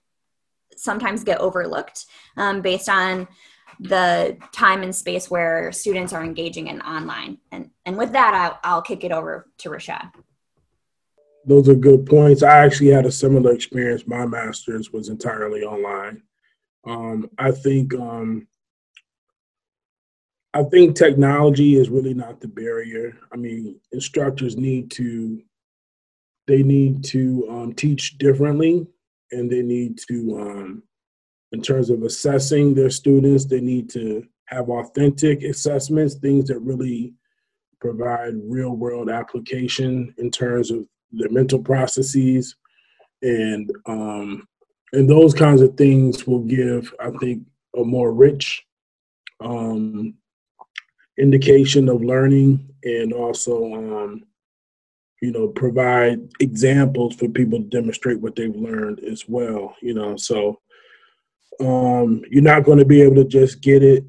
sometimes 0.83 1.23
get 1.23 1.41
overlooked 1.41 2.07
um, 2.37 2.61
based 2.61 2.89
on 2.89 3.29
the 3.79 4.37
time 4.53 4.83
and 4.83 4.95
space 4.95 5.31
where 5.31 5.71
students 5.73 6.13
are 6.13 6.25
engaging 6.25 6.67
in 6.67 6.81
online. 6.83 7.39
And, 7.53 7.71
and 7.87 7.97
with 7.97 8.13
that, 8.13 8.35
I'll, 8.35 8.59
I'll 8.65 8.83
kick 8.83 9.05
it 9.05 9.13
over 9.13 9.47
to 9.59 9.71
Rashad. 9.71 10.13
Those 11.45 11.69
are 11.69 11.75
good 11.75 12.07
points. 12.07 12.43
I 12.43 12.59
actually 12.59 12.91
had 12.91 13.07
a 13.07 13.13
similar 13.13 13.53
experience. 13.53 14.07
My 14.07 14.27
master's 14.27 14.93
was 14.93 15.09
entirely 15.09 15.63
online. 15.63 16.23
Um, 16.85 17.31
I 17.39 17.53
think 17.53 17.95
um, 17.95 18.47
I 20.55 20.63
think 20.65 20.97
technology 20.97 21.77
is 21.77 21.89
really 21.89 22.15
not 22.15 22.41
the 22.41 22.49
barrier. 22.49 23.17
I 23.33 23.37
mean, 23.37 23.81
instructors 23.93 24.57
need 24.57 24.91
to 24.93 25.43
they 26.47 26.63
need 26.63 27.05
to 27.05 27.47
um, 27.49 27.73
teach 27.73 28.19
differently 28.19 28.87
and 29.33 29.51
they 29.51 29.63
need 29.63 29.99
to, 30.09 30.41
um, 30.41 30.83
in 31.53 31.61
terms 31.61 31.91
of 31.91 32.03
assessing 32.03 32.75
their 32.75 32.91
students, 32.91 33.45
they 33.45 33.61
need 33.61 33.91
to 33.91 34.25
have 34.47 34.69
authentic 34.69 35.43
assessments, 35.43 36.15
things 36.15 36.49
that 36.49 36.59
really 36.61 37.15
provide 37.81 38.35
real 38.45 38.77
world 38.77 39.11
application 39.11 40.15
in 40.19 40.31
terms 40.31 40.71
of 40.71 40.87
their 41.11 41.31
mental 41.31 41.59
processes. 41.59 42.55
And 43.23 43.71
um, 43.87 44.47
and 44.93 45.09
those 45.09 45.35
kinds 45.35 45.61
of 45.61 45.77
things 45.77 46.27
will 46.27 46.41
give 46.41 46.93
i 47.01 47.11
think 47.19 47.43
a 47.79 47.85
more 47.85 48.13
rich 48.13 48.65
um, 49.41 50.15
indication 51.19 51.89
of 51.89 52.03
learning 52.03 52.69
and 52.85 53.13
also 53.13 53.75
um, 53.75 54.25
you 55.23 55.31
know, 55.31 55.47
provide 55.47 56.19
examples 56.41 57.15
for 57.15 57.29
people 57.29 57.61
to 57.61 57.65
demonstrate 57.65 58.21
what 58.21 58.35
they've 58.35 58.57
learned 58.57 58.99
as 59.05 59.29
well, 59.29 59.77
you 59.81 59.95
know. 59.95 60.17
So 60.17 60.61
um, 61.61 62.23
you're 62.29 62.43
not 62.43 62.65
going 62.65 62.79
to 62.79 62.85
be 62.85 63.01
able 63.01 63.15
to 63.15 63.25
just 63.25 63.61
get 63.61 63.85
it 63.85 64.05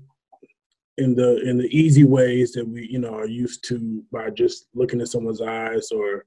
in 0.97 1.13
the 1.13 1.39
in 1.47 1.59
the 1.59 1.67
easy 1.67 2.03
ways 2.03 2.51
that 2.53 2.67
we, 2.67 2.87
you 2.87 2.97
know, 2.97 3.13
are 3.13 3.27
used 3.27 3.63
to 3.65 4.03
by 4.11 4.31
just 4.31 4.65
looking 4.73 5.01
at 5.01 5.07
someone's 5.07 5.41
eyes 5.41 5.91
or, 5.91 6.25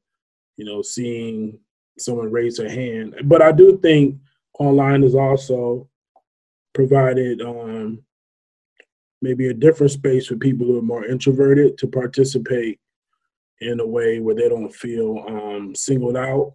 you 0.57 0.65
know, 0.65 0.83
seeing 0.83 1.59
someone 1.99 2.31
raise 2.31 2.57
their 2.57 2.71
hand. 2.71 3.17
But 3.25 3.43
I 3.43 3.51
do 3.51 3.79
think 3.79 4.17
online 4.61 5.03
is 5.03 5.17
also 5.17 5.89
provided 6.75 7.43
um, 7.43 8.05
maybe 9.21 9.49
a 9.49 9.55
different 9.55 9.91
space 9.91 10.29
for 10.29 10.37
people 10.37 10.65
who 10.65 10.79
are 10.79 10.83
more 10.83 11.07
introverted 11.07 11.77
to 11.79 11.89
participate 11.89 12.79
in 13.61 13.81
a 13.81 13.87
way 13.87 14.21
where 14.21 14.35
they 14.35 14.49
don't 14.49 14.75
feel 14.75 15.25
um, 15.29 15.75
singled 15.75 16.17
out, 16.17 16.55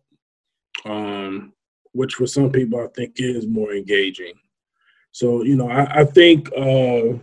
um, 0.85 1.53
which 1.93 2.15
for 2.15 2.27
some 2.27 2.51
people 2.51 2.79
I 2.79 2.87
think 2.95 3.13
is 3.17 3.47
more 3.47 3.73
engaging. 3.73 4.33
So, 5.11 5.43
you 5.43 5.55
know, 5.55 5.69
I, 5.69 6.01
I 6.01 6.05
think 6.05 6.49
uh, 6.55 7.17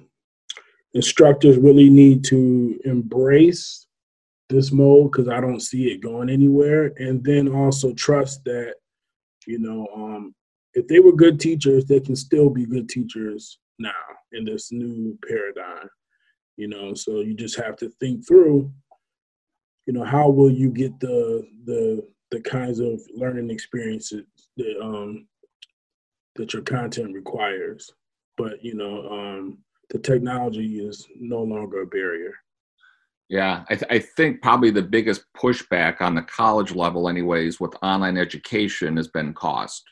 instructors 0.95 1.57
really 1.57 1.89
need 1.89 2.25
to 2.25 2.79
embrace 2.85 3.87
this 4.49 4.73
mode 4.73 5.13
because 5.13 5.29
I 5.29 5.41
don't 5.41 5.61
see 5.61 5.91
it 5.91 6.03
going 6.03 6.29
anywhere. 6.29 6.93
And 6.97 7.23
then 7.25 7.49
also 7.49 7.93
trust 7.95 8.45
that, 8.45 8.75
you 9.47 9.59
know, 9.59 9.87
um, 9.95 10.35
if 10.75 10.87
they 10.87 11.01
were 11.01 11.13
good 11.13 11.41
teachers, 11.41 11.85
they 11.85 12.01
can 12.01 12.17
still 12.17 12.51
be 12.51 12.67
good 12.67 12.89
teachers 12.89 13.59
now 13.79 13.91
in 14.33 14.45
this 14.45 14.71
new 14.73 15.19
paradigm. 15.27 15.89
You 16.57 16.69
know, 16.69 16.93
so 16.95 17.21
you 17.21 17.35
just 17.35 17.57
have 17.57 17.77
to 17.77 17.89
think 18.01 18.27
through 18.27 18.73
you 19.89 19.95
know 19.95 20.05
how 20.05 20.29
will 20.29 20.51
you 20.51 20.71
get 20.71 21.01
the 21.01 21.49
the 21.65 22.07
the 22.31 22.41
kinds 22.43 22.79
of 22.79 23.01
learning 23.15 23.49
experiences 23.49 24.27
that 24.59 24.77
um 24.83 25.27
that 26.37 26.53
your 26.53 26.63
content 26.63 27.15
requires? 27.15 27.91
But 28.37 28.63
you 28.63 28.75
know 28.75 29.09
um 29.09 29.59
the 29.89 29.99
technology 29.99 30.81
is 30.81 31.09
no 31.19 31.43
longer 31.43 31.81
a 31.81 31.87
barrier. 31.87 32.35
Yeah 33.31 33.65
I, 33.71 33.77
th- 33.77 33.91
I 33.91 33.99
think 33.99 34.43
probably 34.43 34.71
the 34.71 34.83
biggest 34.83 35.25
pushback 35.35 36.03
on 36.03 36.15
the 36.15 36.23
college 36.23 36.75
level 36.75 37.09
anyways 37.09 37.59
with 37.59 37.75
online 37.83 38.19
education 38.19 38.99
has 38.99 39.09
been 39.09 39.33
cost 39.33 39.83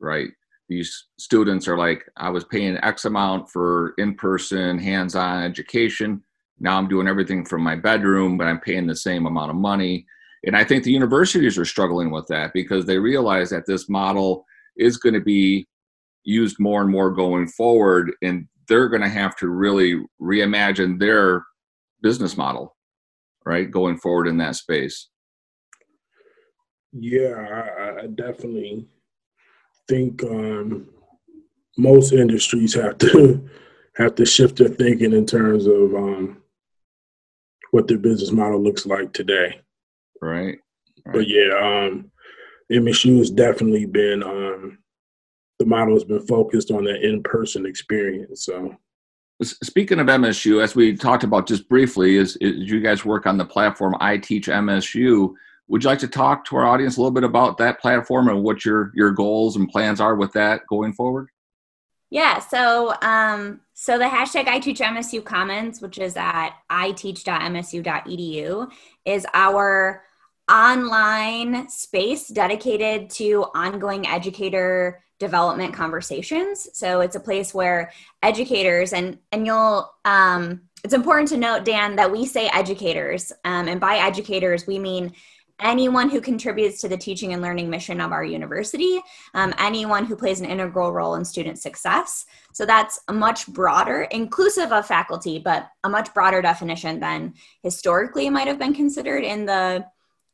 right? 0.00 0.30
These 0.68 1.06
students 1.20 1.68
are 1.68 1.78
like 1.78 2.04
i 2.16 2.28
was 2.28 2.42
paying 2.42 2.76
x 2.78 3.04
amount 3.04 3.48
for 3.48 3.94
in-person 3.98 4.80
hands-on 4.80 5.44
education 5.44 6.24
now 6.58 6.78
I'm 6.78 6.88
doing 6.88 7.08
everything 7.08 7.44
from 7.44 7.62
my 7.62 7.76
bedroom, 7.76 8.38
but 8.38 8.46
I'm 8.46 8.60
paying 8.60 8.86
the 8.86 8.96
same 8.96 9.26
amount 9.26 9.50
of 9.50 9.56
money. 9.56 10.06
And 10.44 10.56
I 10.56 10.64
think 10.64 10.84
the 10.84 10.92
universities 10.92 11.58
are 11.58 11.64
struggling 11.64 12.10
with 12.10 12.26
that 12.28 12.52
because 12.52 12.86
they 12.86 12.98
realize 12.98 13.50
that 13.50 13.66
this 13.66 13.88
model 13.88 14.44
is 14.76 14.96
going 14.96 15.14
to 15.14 15.20
be 15.20 15.66
used 16.24 16.58
more 16.58 16.82
and 16.82 16.90
more 16.90 17.10
going 17.10 17.48
forward. 17.48 18.12
And 18.22 18.46
they're 18.68 18.88
going 18.88 19.02
to 19.02 19.08
have 19.08 19.36
to 19.36 19.48
really 19.48 20.00
reimagine 20.20 20.98
their 20.98 21.44
business 22.02 22.36
model, 22.36 22.76
right, 23.44 23.70
going 23.70 23.98
forward 23.98 24.26
in 24.26 24.38
that 24.38 24.56
space. 24.56 25.08
Yeah, 26.92 27.98
I, 28.00 28.06
definitely 28.06 28.86
think 29.86 30.22
um, 30.24 30.88
most 31.76 32.12
industries 32.12 32.74
have 32.74 32.96
to 32.98 33.48
have 33.96 34.14
to 34.14 34.24
shift 34.24 34.56
their 34.56 34.68
thinking 34.68 35.12
in 35.12 35.26
terms 35.26 35.66
of 35.66 35.94
um, 35.94 36.42
what 37.70 37.88
their 37.88 37.98
business 37.98 38.32
model 38.32 38.62
looks 38.62 38.86
like 38.86 39.12
today. 39.12 39.60
Right. 40.22 40.58
right. 41.04 41.12
But 41.12 41.28
yeah, 41.28 41.50
um, 41.60 42.10
MSU 42.72 43.18
has 43.18 43.30
definitely 43.30 43.86
been 43.86 44.22
um, 44.22 44.78
the 45.58 45.66
model 45.66 45.94
has 45.94 46.04
been 46.04 46.26
focused 46.26 46.70
on 46.70 46.84
that 46.84 47.02
in-person 47.02 47.66
experience. 47.66 48.44
So 48.44 48.76
speaking 49.42 50.00
of 50.00 50.06
MSU, 50.06 50.62
as 50.62 50.74
we 50.74 50.96
talked 50.96 51.24
about 51.24 51.46
just 51.46 51.68
briefly, 51.68 52.16
is, 52.16 52.36
is 52.36 52.70
you 52.70 52.80
guys 52.80 53.04
work 53.04 53.26
on 53.26 53.38
the 53.38 53.44
platform 53.44 53.94
I 54.00 54.18
Teach 54.18 54.46
MSU. 54.46 55.32
Would 55.68 55.82
you 55.82 55.90
like 55.90 55.98
to 56.00 56.08
talk 56.08 56.44
to 56.46 56.56
our 56.56 56.66
audience 56.66 56.96
a 56.96 57.00
little 57.00 57.12
bit 57.12 57.24
about 57.24 57.58
that 57.58 57.80
platform 57.80 58.28
and 58.28 58.42
what 58.42 58.64
your 58.64 58.92
your 58.94 59.10
goals 59.10 59.56
and 59.56 59.68
plans 59.68 60.00
are 60.00 60.14
with 60.14 60.32
that 60.32 60.62
going 60.68 60.92
forward? 60.92 61.28
Yeah, 62.08 62.38
so 62.38 62.94
um, 63.02 63.60
so 63.78 63.98
the 63.98 64.06
hashtag 64.06 64.48
I 64.48 64.58
teach 64.58 64.80
MSU 64.80 65.22
which 65.82 65.98
is 65.98 66.16
at 66.16 66.52
iteach.msu.edu, 66.70 68.70
is 69.04 69.26
our 69.34 70.02
online 70.50 71.68
space 71.68 72.28
dedicated 72.28 73.10
to 73.10 73.44
ongoing 73.54 74.06
educator 74.06 75.04
development 75.18 75.74
conversations. 75.74 76.70
So 76.72 77.02
it's 77.02 77.16
a 77.16 77.20
place 77.20 77.52
where 77.52 77.92
educators 78.22 78.94
and 78.94 79.18
and 79.30 79.44
you'll 79.44 79.92
um, 80.06 80.62
it's 80.82 80.94
important 80.94 81.28
to 81.28 81.36
note, 81.36 81.66
Dan, 81.66 81.96
that 81.96 82.10
we 82.10 82.24
say 82.24 82.48
educators, 82.54 83.30
um, 83.44 83.68
and 83.68 83.78
by 83.78 83.96
educators 83.96 84.66
we 84.66 84.78
mean 84.78 85.12
anyone 85.60 86.10
who 86.10 86.20
contributes 86.20 86.80
to 86.80 86.88
the 86.88 86.96
teaching 86.96 87.32
and 87.32 87.42
learning 87.42 87.70
mission 87.70 88.00
of 88.00 88.12
our 88.12 88.24
university, 88.24 89.00
um, 89.34 89.54
anyone 89.58 90.04
who 90.04 90.16
plays 90.16 90.40
an 90.40 90.46
integral 90.46 90.92
role 90.92 91.14
in 91.14 91.24
student 91.24 91.58
success. 91.58 92.26
So 92.52 92.66
that's 92.66 93.00
a 93.08 93.12
much 93.12 93.46
broader, 93.48 94.02
inclusive 94.02 94.72
of 94.72 94.86
faculty, 94.86 95.38
but 95.38 95.68
a 95.84 95.88
much 95.88 96.12
broader 96.12 96.42
definition 96.42 97.00
than 97.00 97.34
historically 97.62 98.28
might 98.28 98.48
have 98.48 98.58
been 98.58 98.74
considered 98.74 99.24
in 99.24 99.46
the 99.46 99.86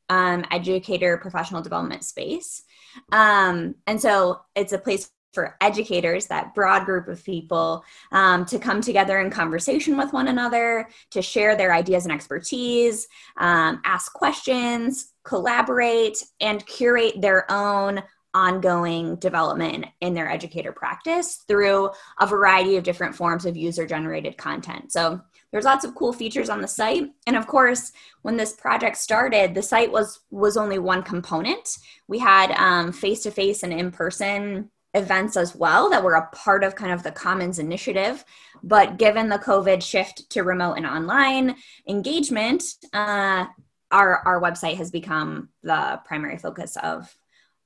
um, 0.08 0.44
educator 0.50 1.16
professional 1.18 1.62
development 1.62 2.04
space. 2.04 2.64
Um, 3.12 3.76
and 3.86 4.00
so 4.00 4.40
it's 4.54 4.72
a 4.72 4.78
place 4.78 5.10
for 5.32 5.56
educators, 5.62 6.26
that 6.26 6.54
broad 6.54 6.84
group 6.84 7.08
of 7.08 7.24
people, 7.24 7.82
um, 8.10 8.44
to 8.44 8.58
come 8.58 8.82
together 8.82 9.18
in 9.18 9.30
conversation 9.30 9.96
with 9.96 10.12
one 10.12 10.28
another, 10.28 10.88
to 11.10 11.22
share 11.22 11.56
their 11.56 11.72
ideas 11.72 12.04
and 12.04 12.12
expertise, 12.12 13.08
um, 13.38 13.80
ask 13.84 14.12
questions, 14.12 15.11
collaborate, 15.24 16.18
and 16.40 16.66
curate 16.66 17.20
their 17.20 17.50
own 17.50 18.02
ongoing 18.34 19.16
development 19.16 19.86
in 20.00 20.14
their 20.14 20.30
educator 20.30 20.72
practice 20.72 21.44
through 21.48 21.90
a 22.20 22.26
variety 22.26 22.76
of 22.76 22.84
different 22.84 23.14
forms 23.14 23.44
of 23.44 23.56
user 23.56 23.86
generated 23.86 24.38
content. 24.38 24.90
So 24.90 25.20
there's 25.50 25.66
lots 25.66 25.84
of 25.84 25.94
cool 25.94 26.14
features 26.14 26.48
on 26.48 26.62
the 26.62 26.68
site. 26.68 27.10
And 27.26 27.36
of 27.36 27.46
course 27.46 27.92
when 28.22 28.36
this 28.36 28.54
project 28.54 28.96
started 28.96 29.54
the 29.54 29.62
site 29.62 29.92
was 29.92 30.20
was 30.30 30.56
only 30.56 30.78
one 30.78 31.02
component. 31.02 31.76
We 32.08 32.18
had 32.18 32.92
face 32.92 33.22
to 33.24 33.30
face 33.30 33.62
and 33.62 33.72
in 33.72 33.90
person 33.90 34.70
events 34.94 35.38
as 35.38 35.54
well 35.54 35.88
that 35.88 36.04
were 36.04 36.14
a 36.14 36.28
part 36.34 36.62
of 36.64 36.74
kind 36.74 36.92
of 36.92 37.02
the 37.02 37.12
commons 37.12 37.58
initiative. 37.58 38.24
But 38.62 38.98
given 38.98 39.28
the 39.28 39.38
covid 39.38 39.82
shift 39.82 40.30
to 40.30 40.42
remote 40.42 40.74
and 40.74 40.86
online 40.86 41.56
engagement 41.86 42.62
uh, 42.94 43.46
our 43.92 44.18
our 44.26 44.40
website 44.40 44.76
has 44.76 44.90
become 44.90 45.48
the 45.62 46.00
primary 46.04 46.38
focus 46.38 46.76
of 46.82 47.14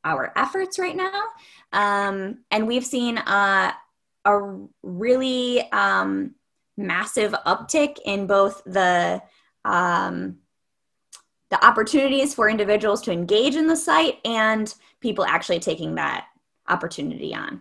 our 0.05 0.33
efforts 0.37 0.79
right 0.79 0.97
now 0.97 1.23
um, 1.73 2.39
and 2.51 2.67
we've 2.67 2.85
seen 2.85 3.19
a, 3.19 3.75
a 4.25 4.59
really 4.83 5.61
um, 5.73 6.35
massive 6.77 7.33
uptick 7.47 7.97
in 8.05 8.27
both 8.27 8.63
the 8.65 9.21
um, 9.65 10.39
the 11.51 11.65
opportunities 11.65 12.35
for 12.35 12.49
individuals 12.49 13.03
to 13.03 13.13
engage 13.13 13.55
in 13.55 13.67
the 13.67 13.77
site 13.77 14.19
and 14.25 14.75
people 15.01 15.25
actually 15.25 15.61
taking 15.61 15.95
that 15.95 16.27
opportunity 16.69 17.35
on? 17.35 17.61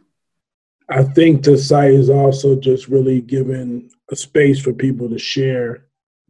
I 0.89 1.03
think 1.03 1.43
the 1.43 1.57
site 1.57 1.93
is 1.93 2.09
also 2.09 2.55
just 2.55 2.87
really 2.87 3.21
giving 3.21 3.89
a 4.11 4.15
space 4.15 4.59
for 4.59 4.73
people 4.73 5.09
to 5.09 5.17
share 5.17 5.84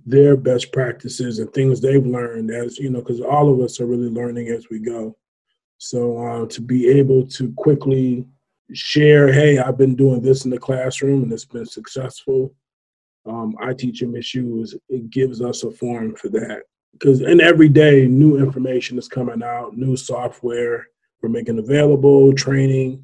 their 0.05 0.38
best 0.38 0.71
practices 0.71 1.39
and 1.39 1.51
things 1.53 1.81
they've 1.81 2.05
learned 2.05 2.51
as 2.51 2.77
you 2.77 2.89
know 2.89 3.00
because 3.00 3.21
all 3.21 3.51
of 3.51 3.59
us 3.59 3.79
are 3.79 3.88
really 3.88 4.09
learning 4.09 4.50
as 4.50 4.69
we 4.69 4.79
go. 4.79 5.15
So 5.77 6.17
uh, 6.17 6.45
to 6.47 6.62
be 6.62 6.88
able 6.88 7.25
to 7.27 7.51
quickly 7.53 8.25
share 8.74 9.31
hey 9.31 9.59
i've 9.59 9.77
been 9.77 9.95
doing 9.95 10.19
this 10.24 10.43
in 10.43 10.50
the 10.50 10.57
classroom 10.57 11.21
and 11.21 11.31
it's 11.31 11.45
been 11.45 11.67
successful 11.67 12.51
um, 13.27 13.55
i 13.62 13.71
teach 13.74 14.01
MSU 14.01 14.74
it 14.89 15.09
gives 15.12 15.39
us 15.39 15.63
a 15.63 15.69
forum 15.69 16.15
for 16.15 16.29
that. 16.29 16.63
Because 16.93 17.21
and 17.21 17.41
every 17.41 17.69
day 17.69 18.07
new 18.07 18.38
information 18.38 18.97
is 18.97 19.07
coming 19.07 19.43
out 19.43 19.77
new 19.77 19.95
software 19.95 20.88
we're 21.25 21.29
making 21.29 21.57
available 21.57 22.33
training. 22.33 23.03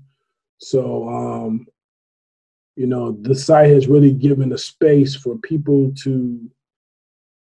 So, 0.59 1.09
um, 1.09 1.65
you 2.75 2.85
know, 2.85 3.13
the 3.21 3.33
site 3.33 3.71
has 3.71 3.87
really 3.87 4.13
given 4.13 4.53
a 4.53 4.57
space 4.59 5.15
for 5.15 5.37
people 5.39 5.91
to 6.03 6.49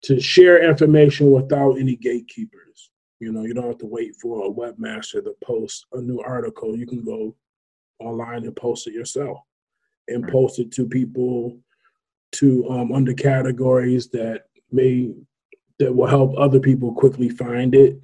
to 0.07 0.21
share 0.21 0.63
information 0.63 1.31
without 1.31 1.77
any 1.77 1.97
gatekeepers. 1.97 2.91
You 3.19 3.33
know, 3.33 3.43
you 3.43 3.53
don't 3.53 3.67
have 3.67 3.79
to 3.79 3.85
wait 3.85 4.15
for 4.15 4.45
a 4.45 4.49
webmaster 4.49 5.21
to 5.21 5.35
post 5.43 5.85
a 5.91 6.01
new 6.01 6.21
article. 6.21 6.77
You 6.77 6.87
can 6.87 7.03
go 7.03 7.35
online 7.99 8.45
and 8.45 8.55
post 8.55 8.87
it 8.87 8.93
yourself 8.93 9.39
and 10.07 10.23
right. 10.23 10.31
post 10.31 10.59
it 10.59 10.71
to 10.71 10.87
people 10.87 11.57
to 12.33 12.69
um, 12.69 12.93
under 12.93 13.13
categories 13.13 14.07
that 14.11 14.43
may 14.71 15.13
that 15.79 15.93
will 15.93 16.07
help 16.07 16.37
other 16.37 16.59
people 16.59 16.93
quickly 16.93 17.27
find 17.27 17.75
it 17.75 17.99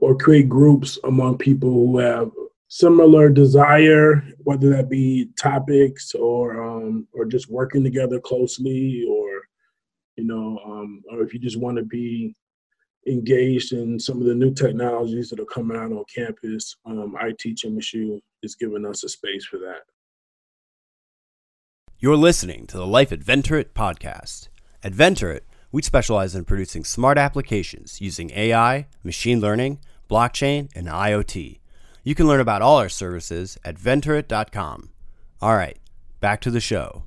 or 0.00 0.16
create 0.16 0.48
groups 0.48 0.96
among 1.04 1.38
people 1.38 1.70
who 1.70 1.98
have 1.98 2.30
similar 2.68 3.30
desire, 3.30 4.22
whether 4.44 4.68
that 4.70 4.88
be 4.88 5.30
topics 5.40 6.14
or 6.14 6.62
um, 6.62 7.08
or 7.12 7.24
just 7.24 7.50
working 7.50 7.82
together 7.82 8.20
closely, 8.20 9.04
or 9.10 9.27
you 10.18 10.24
know, 10.24 10.60
um, 10.66 11.02
or 11.10 11.22
if 11.22 11.32
you 11.32 11.40
just 11.40 11.58
want 11.58 11.76
to 11.78 11.84
be 11.84 12.34
engaged 13.06 13.72
in 13.72 13.98
some 13.98 14.18
of 14.20 14.26
the 14.26 14.34
new 14.34 14.52
technologies 14.52 15.30
that 15.30 15.40
are 15.40 15.46
coming 15.46 15.76
out 15.76 15.92
on 15.92 16.04
campus. 16.14 16.76
Um, 16.84 17.14
I 17.18 17.32
teach 17.38 17.64
MSU 17.64 18.20
is 18.42 18.54
giving 18.54 18.84
us 18.84 19.04
a 19.04 19.08
space 19.08 19.44
for 19.44 19.58
that. 19.58 19.82
You're 21.98 22.16
listening 22.16 22.66
to 22.68 22.76
the 22.76 22.86
Life 22.86 23.10
at 23.10 23.20
Venturit 23.20 23.72
podcast. 23.74 24.48
At 24.82 24.92
Venturit, 24.92 25.40
we 25.72 25.82
specialize 25.82 26.34
in 26.34 26.44
producing 26.44 26.84
smart 26.84 27.18
applications 27.18 28.00
using 28.00 28.30
AI, 28.30 28.86
machine 29.02 29.40
learning, 29.40 29.80
blockchain, 30.08 30.70
and 30.74 30.86
IoT. 30.86 31.60
You 32.04 32.14
can 32.14 32.28
learn 32.28 32.40
about 32.40 32.62
all 32.62 32.76
our 32.76 32.88
services 32.88 33.58
at 33.64 33.76
venturit.com. 33.76 34.90
All 35.40 35.56
right, 35.56 35.78
back 36.20 36.40
to 36.42 36.50
the 36.50 36.60
show. 36.60 37.04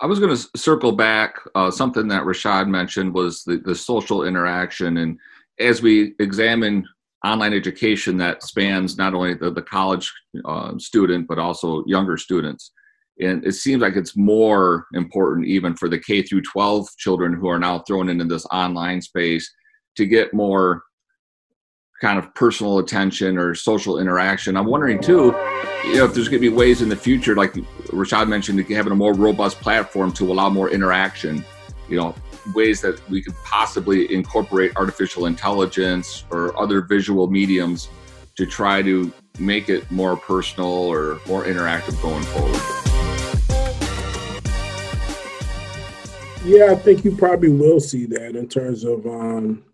I 0.00 0.06
was 0.06 0.18
going 0.18 0.36
to 0.36 0.58
circle 0.58 0.92
back. 0.92 1.36
Uh, 1.54 1.70
something 1.70 2.08
that 2.08 2.24
Rashad 2.24 2.68
mentioned 2.68 3.14
was 3.14 3.42
the, 3.44 3.58
the 3.58 3.74
social 3.74 4.24
interaction. 4.24 4.98
And 4.98 5.18
as 5.58 5.82
we 5.82 6.14
examine 6.20 6.86
online 7.24 7.52
education 7.52 8.16
that 8.18 8.42
spans 8.42 8.96
not 8.96 9.14
only 9.14 9.34
the, 9.34 9.50
the 9.50 9.62
college 9.62 10.12
uh, 10.44 10.78
student 10.78 11.26
but 11.26 11.38
also 11.38 11.84
younger 11.86 12.16
students 12.16 12.72
and 13.20 13.44
it 13.44 13.52
seems 13.52 13.82
like 13.82 13.96
it's 13.96 14.16
more 14.16 14.86
important 14.94 15.46
even 15.46 15.74
for 15.74 15.88
the 15.88 15.98
k 15.98 16.22
through 16.22 16.42
12 16.42 16.86
children 16.96 17.32
who 17.32 17.48
are 17.48 17.58
now 17.58 17.80
thrown 17.80 18.08
into 18.08 18.24
this 18.24 18.46
online 18.52 19.02
space 19.02 19.52
to 19.96 20.06
get 20.06 20.32
more 20.32 20.84
kind 22.00 22.18
of 22.18 22.32
personal 22.34 22.78
attention 22.78 23.36
or 23.36 23.54
social 23.54 23.98
interaction 23.98 24.56
i'm 24.56 24.66
wondering 24.66 25.00
too 25.00 25.34
you 25.84 25.96
know 25.96 26.04
if 26.04 26.14
there's 26.14 26.28
going 26.28 26.40
to 26.40 26.50
be 26.50 26.54
ways 26.54 26.82
in 26.82 26.88
the 26.88 26.96
future 26.96 27.34
like 27.34 27.52
rashad 27.88 28.28
mentioned 28.28 28.58
having 28.70 28.92
a 28.92 28.96
more 28.96 29.14
robust 29.14 29.60
platform 29.60 30.12
to 30.12 30.30
allow 30.30 30.48
more 30.48 30.70
interaction 30.70 31.44
you 31.88 31.96
know 31.96 32.14
ways 32.54 32.80
that 32.80 33.06
we 33.10 33.22
could 33.22 33.34
possibly 33.44 34.12
incorporate 34.12 34.72
artificial 34.76 35.26
intelligence 35.26 36.24
or 36.30 36.58
other 36.60 36.80
visual 36.80 37.28
mediums 37.28 37.88
to 38.36 38.46
try 38.46 38.82
to 38.82 39.12
make 39.38 39.68
it 39.68 39.88
more 39.90 40.16
personal 40.16 40.68
or 40.68 41.20
more 41.26 41.44
interactive 41.44 42.00
going 42.02 42.22
forward? 42.24 42.60
Yeah, 46.44 46.72
I 46.72 46.76
think 46.76 47.04
you 47.04 47.14
probably 47.14 47.50
will 47.50 47.80
see 47.80 48.06
that 48.06 48.36
in 48.36 48.48
terms 48.48 48.84
of, 48.84 49.06
um, 49.06 49.64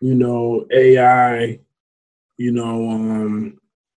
you 0.00 0.14
know, 0.14 0.66
AI, 0.72 1.58
you 2.36 2.52
know, 2.52 2.90
um, 2.90 3.58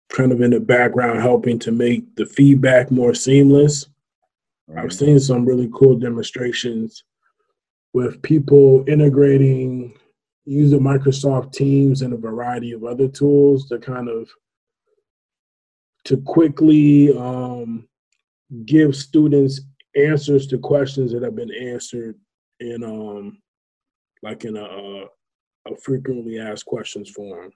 kind 0.09 0.31
of 0.31 0.41
in 0.41 0.51
the 0.51 0.59
background 0.59 1.21
helping 1.21 1.59
to 1.59 1.71
make 1.71 2.15
the 2.15 2.25
feedback 2.25 2.91
more 2.91 3.13
seamless. 3.13 3.87
I've 4.75 4.93
seen 4.93 5.19
some 5.19 5.45
really 5.45 5.69
cool 5.73 5.95
demonstrations 5.97 7.03
with 7.93 8.21
people 8.21 8.83
integrating 8.87 9.97
using 10.45 10.79
Microsoft 10.79 11.53
Teams 11.53 12.01
and 12.01 12.13
a 12.13 12.17
variety 12.17 12.71
of 12.71 12.83
other 12.83 13.07
tools 13.07 13.67
to 13.69 13.79
kind 13.79 14.09
of 14.09 14.29
to 16.05 16.17
quickly 16.17 17.15
um, 17.17 17.87
give 18.65 18.95
students 18.95 19.61
answers 19.95 20.45
to 20.47 20.57
questions 20.57 21.11
that 21.11 21.23
have 21.23 21.35
been 21.35 21.53
answered 21.53 22.15
in 22.59 22.83
um, 22.83 23.39
like 24.21 24.45
in 24.45 24.55
a, 24.57 25.05
a 25.67 25.75
frequently 25.75 26.39
asked 26.39 26.65
questions 26.65 27.09
form. 27.09 27.51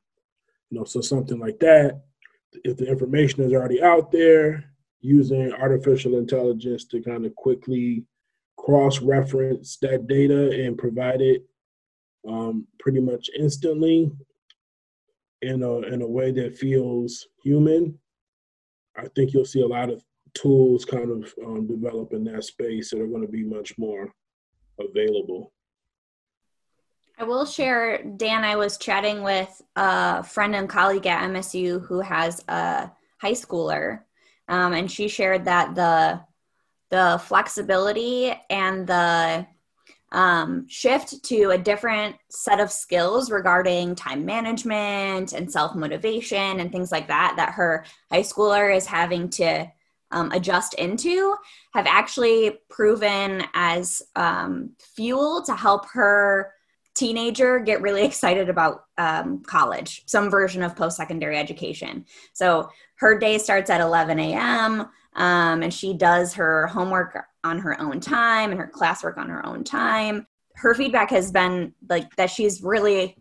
You 0.70 0.80
know, 0.80 0.84
so 0.84 1.02
something 1.02 1.40
like 1.40 1.60
that. 1.60 2.02
If 2.64 2.78
the 2.78 2.88
information 2.88 3.44
is 3.44 3.54
already 3.54 3.82
out 3.82 4.12
there, 4.12 4.66
using 5.02 5.54
artificial 5.54 6.18
intelligence 6.18 6.86
to 6.86 7.02
kind 7.02 7.26
of 7.26 7.36
quickly 7.36 8.04
cross 8.58 9.02
reference 9.02 9.78
that 9.78 10.08
data 10.08 10.52
and 10.66 10.78
provide 10.78 11.22
it 11.22 11.46
um, 12.28 12.68
pretty 12.80 13.00
much 13.00 13.30
instantly 13.38 14.12
in 15.42 15.64
a, 15.64 15.78
in 15.80 16.02
a 16.02 16.08
way 16.08 16.32
that 16.32 16.58
feels 16.58 17.28
human. 17.44 17.98
I 18.98 19.08
think 19.16 19.34
you'll 19.34 19.46
see 19.46 19.62
a 19.62 19.68
lot 19.68 19.90
of 19.90 20.04
tools 20.34 20.84
kind 20.84 21.12
of 21.12 21.34
um, 21.46 21.68
develop 21.68 22.12
in 22.12 22.26
that 22.26 22.44
space 22.44 22.90
that 22.90 23.02
are 23.02 23.08
going 23.08 23.22
to 23.22 23.32
be 23.32 23.44
much 23.44 23.78
more 23.78 24.14
available. 24.80 25.54
I 27.20 27.24
will 27.26 27.46
share, 27.46 28.02
Dan. 28.02 28.46
I 28.46 28.56
was 28.56 28.78
chatting 28.78 29.24
with 29.24 29.62
a 29.76 30.24
friend 30.24 30.56
and 30.56 30.70
colleague 30.70 31.06
at 31.06 31.30
MSU 31.30 31.86
who 31.86 32.00
has 32.00 32.42
a 32.48 32.90
high 33.18 33.34
schooler, 33.34 34.04
um, 34.48 34.72
and 34.72 34.90
she 34.90 35.10
shared 35.10 35.44
that 35.44 35.76
the 35.76 36.22
the 36.90 37.22
flexibility 37.26 38.34
and 38.50 38.88
the 38.88 39.46
um, 40.14 40.66
shift 40.70 41.22
to 41.26 41.50
a 41.50 41.58
different 41.58 42.16
set 42.30 42.62
of 42.62 42.72
skills 42.72 43.30
regarding 43.30 43.96
time 43.96 44.24
management 44.24 45.34
and 45.34 45.52
self 45.52 45.76
motivation 45.76 46.62
and 46.62 46.72
things 46.72 46.90
like 46.90 47.10
that 47.10 47.34
that 47.36 47.52
her 47.52 47.84
high 48.10 48.22
schooler 48.22 48.74
is 48.74 48.86
having 48.86 49.30
to 49.32 49.70
um, 50.12 50.32
adjust 50.32 50.74
into 50.76 51.36
have 51.74 51.86
actually 51.86 52.60
proven 52.70 53.44
as 53.54 54.02
um, 54.16 54.72
fuel 54.80 55.44
to 55.44 55.54
help 55.54 55.86
her 55.90 56.54
teenager 57.00 57.60
get 57.60 57.82
really 57.82 58.04
excited 58.06 58.50
about 58.50 58.86
um, 58.98 59.42
college, 59.44 60.04
some 60.06 60.30
version 60.30 60.62
of 60.62 60.76
post 60.76 60.98
secondary 60.98 61.38
education. 61.38 62.06
So 62.34 62.70
her 62.96 63.18
day 63.18 63.38
starts 63.38 63.70
at 63.70 63.82
11 63.82 64.20
a.m. 64.20 64.88
Um, 65.16 65.64
and 65.64 65.74
she 65.74 65.94
does 65.94 66.34
her 66.36 66.68
homework 66.68 67.26
on 67.44 67.60
her 67.60 67.80
own 67.82 68.00
time 68.00 68.52
and 68.52 68.60
her 68.60 68.72
classwork 68.74 69.18
on 69.18 69.30
her 69.30 69.46
own 69.46 69.64
time. 69.64 70.28
Her 70.56 70.74
feedback 70.74 71.10
has 71.12 71.32
been 71.32 71.74
like 71.88 72.16
that 72.18 72.30
she's 72.30 72.62
really, 72.62 73.18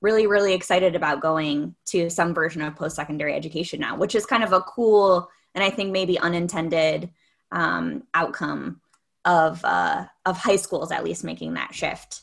really, 0.00 0.26
really 0.26 0.52
excited 0.52 0.96
about 0.96 1.20
going 1.20 1.76
to 1.86 2.10
some 2.10 2.34
version 2.34 2.62
of 2.62 2.74
post 2.74 2.96
secondary 2.96 3.34
education 3.34 3.80
now, 3.80 3.96
which 3.96 4.14
is 4.14 4.26
kind 4.26 4.42
of 4.42 4.52
a 4.52 4.60
cool 4.62 5.28
and 5.54 5.64
I 5.64 5.70
think 5.70 5.90
maybe 5.90 6.18
unintended 6.18 7.10
um, 7.52 8.04
outcome 8.14 8.80
of 9.24 9.64
uh, 9.64 10.06
of 10.24 10.38
high 10.38 10.56
schools 10.56 10.92
at 10.92 11.04
least 11.04 11.24
making 11.24 11.54
that 11.54 11.74
shift. 11.74 12.22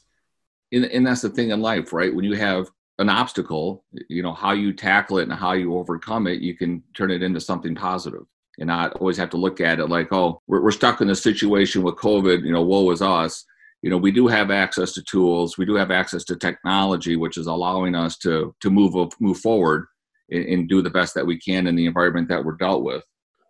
And, 0.72 0.86
and 0.86 1.06
that's 1.06 1.22
the 1.22 1.30
thing 1.30 1.52
in 1.52 1.62
life, 1.62 1.94
right? 1.94 2.14
When 2.14 2.26
you 2.26 2.36
have 2.36 2.70
an 3.00 3.10
obstacle, 3.10 3.86
you 4.10 4.24
know 4.24 4.34
how 4.34 4.52
you 4.52 4.74
tackle 4.74 5.20
it 5.20 5.24
and 5.24 5.34
how 5.34 5.54
you 5.54 5.78
overcome 5.78 6.28
it, 6.28 6.42
you 6.42 6.56
can 6.56 6.84
turn 6.96 7.12
it 7.12 7.24
into 7.24 7.40
something 7.40 7.76
positive 7.76 8.24
and 8.60 8.68
not 8.68 8.94
always 8.94 9.18
have 9.18 9.30
to 9.30 9.38
look 9.38 9.62
at 9.62 9.80
it 9.80 9.88
like, 9.88 10.12
oh, 10.12 10.42
we're, 10.48 10.64
we're 10.64 10.72
stuck 10.72 11.02
in 11.02 11.10
a 11.10 11.16
situation 11.16 11.84
with 11.84 11.96
COVID, 11.96 12.44
you 12.44 12.52
know, 12.52 12.64
woe 12.64 12.90
is 12.92 13.02
us. 13.02 13.46
You 13.84 13.92
know, 13.92 13.98
we 13.98 14.12
do 14.12 14.28
have 14.28 14.50
access 14.50 14.94
to 14.94 15.04
tools, 15.04 15.58
we 15.58 15.66
do 15.66 15.76
have 15.76 15.92
access 15.92 16.24
to 16.26 16.36
technology, 16.36 17.16
which 17.16 17.38
is 17.38 17.48
allowing 17.48 17.94
us 17.96 18.18
to 18.20 18.56
to 18.62 18.70
move 18.72 18.96
move 19.20 19.38
forward 19.38 19.86
and, 20.32 20.46
and 20.46 20.70
do 20.70 20.82
the 20.82 20.90
best 20.90 21.14
that 21.14 21.28
we 21.28 21.40
can 21.40 21.68
in 21.68 21.76
the 21.76 21.86
environment 21.86 22.28
that 22.30 22.44
we're 22.44 22.58
dealt 22.58 22.84
with. 22.84 23.04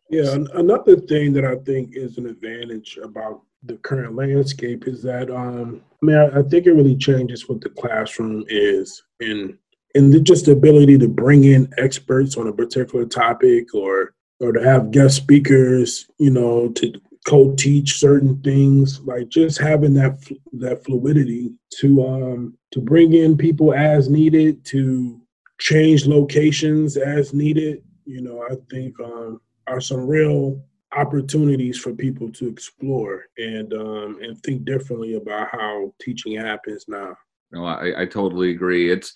Yeah, 0.09 0.37
another 0.53 0.97
thing 0.97 1.33
that 1.33 1.45
I 1.45 1.55
think 1.55 1.95
is 1.95 2.17
an 2.17 2.27
advantage 2.27 2.97
about 3.01 3.41
the 3.67 3.77
current 3.77 4.15
landscape 4.15 4.87
is 4.87 5.01
that 5.03 5.29
um, 5.29 5.81
I 6.01 6.05
mean 6.05 6.15
I, 6.15 6.39
I 6.39 6.43
think 6.43 6.65
it 6.65 6.73
really 6.73 6.95
changes 6.95 7.47
what 7.47 7.61
the 7.61 7.69
classroom 7.69 8.45
is 8.47 9.03
and 9.19 9.57
and 9.95 10.13
the, 10.13 10.19
just 10.19 10.45
the 10.45 10.51
ability 10.51 10.97
to 10.99 11.07
bring 11.07 11.43
in 11.45 11.73
experts 11.77 12.37
on 12.37 12.47
a 12.47 12.53
particular 12.53 13.05
topic 13.05 13.73
or 13.73 14.13
or 14.39 14.51
to 14.51 14.63
have 14.63 14.91
guest 14.91 15.15
speakers, 15.15 16.05
you 16.19 16.29
know, 16.29 16.69
to 16.69 16.93
co-teach 17.27 17.99
certain 17.99 18.39
things, 18.41 19.01
like 19.01 19.27
just 19.29 19.59
having 19.59 19.93
that 19.95 20.17
that 20.53 20.83
fluidity 20.85 21.51
to 21.79 22.05
um 22.07 22.57
to 22.71 22.79
bring 22.79 23.13
in 23.13 23.37
people 23.37 23.73
as 23.73 24.09
needed, 24.09 24.63
to 24.65 25.19
change 25.59 26.05
locations 26.05 26.97
as 26.97 27.33
needed. 27.33 27.83
You 28.05 28.21
know, 28.21 28.43
I 28.49 28.55
think 28.69 28.99
um 28.99 29.41
are 29.67 29.81
some 29.81 30.07
real 30.07 30.61
opportunities 30.95 31.77
for 31.77 31.93
people 31.93 32.31
to 32.31 32.47
explore 32.47 33.25
and 33.37 33.73
um, 33.73 34.19
and 34.21 34.41
think 34.43 34.65
differently 34.65 35.15
about 35.15 35.49
how 35.51 35.93
teaching 36.01 36.37
happens 36.37 36.85
now. 36.87 37.15
No, 37.51 37.65
I, 37.65 38.01
I 38.01 38.05
totally 38.05 38.51
agree. 38.51 38.91
It's 38.91 39.13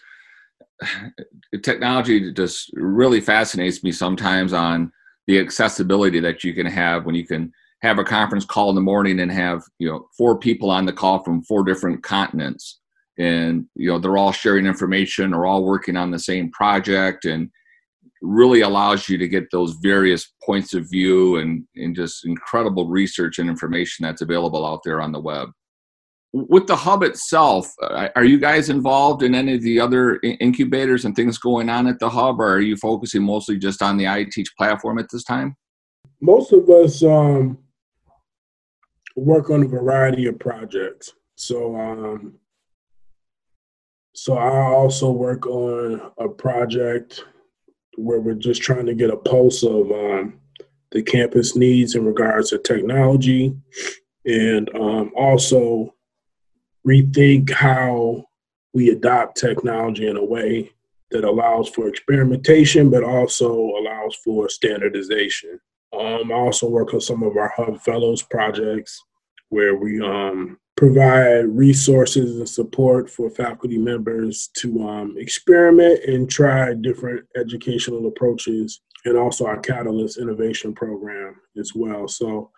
technology 1.64 2.32
just 2.34 2.72
really 2.74 3.22
fascinates 3.22 3.84
me 3.84 3.92
sometimes 3.92 4.54
on 4.54 4.92
the 5.28 5.40
accessibility 5.40 6.20
that 6.20 6.44
you 6.44 6.54
can 6.54 6.66
have 6.66 7.06
when 7.06 7.16
you 7.16 7.26
can 7.26 7.52
have 7.82 8.00
a 8.00 8.04
conference 8.04 8.46
call 8.46 8.70
in 8.70 8.76
the 8.76 8.82
morning 8.82 9.20
and 9.20 9.32
have 9.32 9.64
you 9.80 9.88
know 9.88 10.08
four 10.18 10.38
people 10.38 10.70
on 10.70 10.86
the 10.86 10.94
call 10.94 11.24
from 11.24 11.44
four 11.44 11.64
different 11.64 12.04
continents 12.04 12.80
and 13.18 13.66
you 13.76 13.88
know 13.88 14.00
they're 14.00 14.18
all 14.18 14.32
sharing 14.32 14.66
information 14.66 15.34
or 15.34 15.46
all 15.46 15.64
working 15.64 15.98
on 15.98 16.12
the 16.12 16.20
same 16.20 16.52
project 16.52 17.26
and 17.26 17.50
really 18.22 18.62
allows 18.62 19.10
you 19.10 19.18
to 19.18 19.28
get 19.28 19.50
those 19.52 19.74
various 19.82 20.34
points 20.44 20.74
of 20.74 20.90
view 20.90 21.38
and, 21.38 21.66
and 21.76 21.96
just 21.96 22.26
incredible 22.26 22.88
research 22.88 23.40
and 23.40 23.50
information 23.50 24.04
that's 24.04 24.22
available 24.22 24.66
out 24.66 24.82
there 24.84 25.02
on 25.02 25.12
the 25.12 25.20
web. 25.20 25.50
With 26.34 26.68
the 26.68 26.76
hub 26.76 27.04
itself, 27.04 27.68
uh, 27.82 28.08
are 28.16 28.24
you 28.24 28.40
guys 28.40 28.70
involved 28.70 29.22
in 29.22 29.36
any 29.36 29.56
of 29.56 29.64
the 29.64 29.80
other 29.80 30.20
incubators 30.24 31.04
and 31.04 31.14
things 31.14 31.38
going 31.38 31.68
on 31.68 31.88
at 31.88 32.00
the 32.00 32.10
hub, 32.10 32.40
or 32.40 32.54
are 32.54 32.62
you 32.62 32.78
focusing 32.78 33.24
mostly 33.24 33.58
just 33.58 33.82
on 33.82 33.98
the 33.98 34.06
iTeach 34.06 34.48
platform 34.58 34.98
at 34.98 35.08
this 35.12 35.24
time? 35.24 35.58
Most 36.22 36.54
of 36.54 36.70
us 36.70 37.04
um, 37.04 37.58
work 39.16 39.50
on 39.50 39.64
a 39.64 39.68
variety 39.68 40.28
of 40.28 40.40
projects. 40.40 41.12
So, 41.36 41.76
um, 41.76 42.36
so 44.14 44.38
I 44.38 44.62
also 44.74 45.12
work 45.12 45.48
on 45.48 46.12
a 46.18 46.30
project 46.30 47.26
where 47.98 48.20
we're 48.20 48.34
just 48.34 48.62
trying 48.62 48.86
to 48.86 48.94
get 48.94 49.10
a 49.10 49.18
pulse 49.18 49.64
of 49.64 49.92
um, 49.92 50.40
the 50.92 51.02
campus 51.02 51.56
needs 51.56 51.96
in 51.96 52.06
regards 52.06 52.50
to 52.50 52.58
technology 52.58 53.56
and 54.26 54.70
um, 54.76 55.12
also 55.16 55.94
rethink 56.88 57.50
how 57.50 58.26
we 58.74 58.90
adopt 58.90 59.38
technology 59.38 60.08
in 60.08 60.18
a 60.18 60.24
way 60.24 60.72
that 61.12 61.24
allows 61.24 61.70
for 61.70 61.88
experimentation 61.88 62.90
but 62.90 63.04
also 63.04 63.54
allows 63.54 64.16
for 64.24 64.50
standardization. 64.50 65.60
Um, 65.94 66.32
I 66.32 66.36
also 66.36 66.70
work 66.70 66.94
on 66.94 67.02
some 67.02 67.22
of 67.24 67.36
our 67.36 67.50
Hub 67.56 67.82
Fellows 67.82 68.22
projects 68.22 69.04
where 69.50 69.76
we 69.76 70.02
um, 70.02 70.58
provide 70.82 71.46
resources 71.56 72.38
and 72.38 72.50
support 72.50 73.08
for 73.08 73.30
faculty 73.30 73.78
members 73.78 74.50
to 74.56 74.82
um, 74.82 75.16
experiment 75.16 76.04
and 76.06 76.28
try 76.28 76.74
different 76.74 77.24
educational 77.38 78.08
approaches 78.08 78.82
and 79.06 79.16
also 79.16 79.46
our 79.46 79.60
catalyst 79.60 80.18
innovation 80.18 80.74
program 80.74 81.36
as 81.56 81.74
well. 81.76 82.08
So 82.08 82.50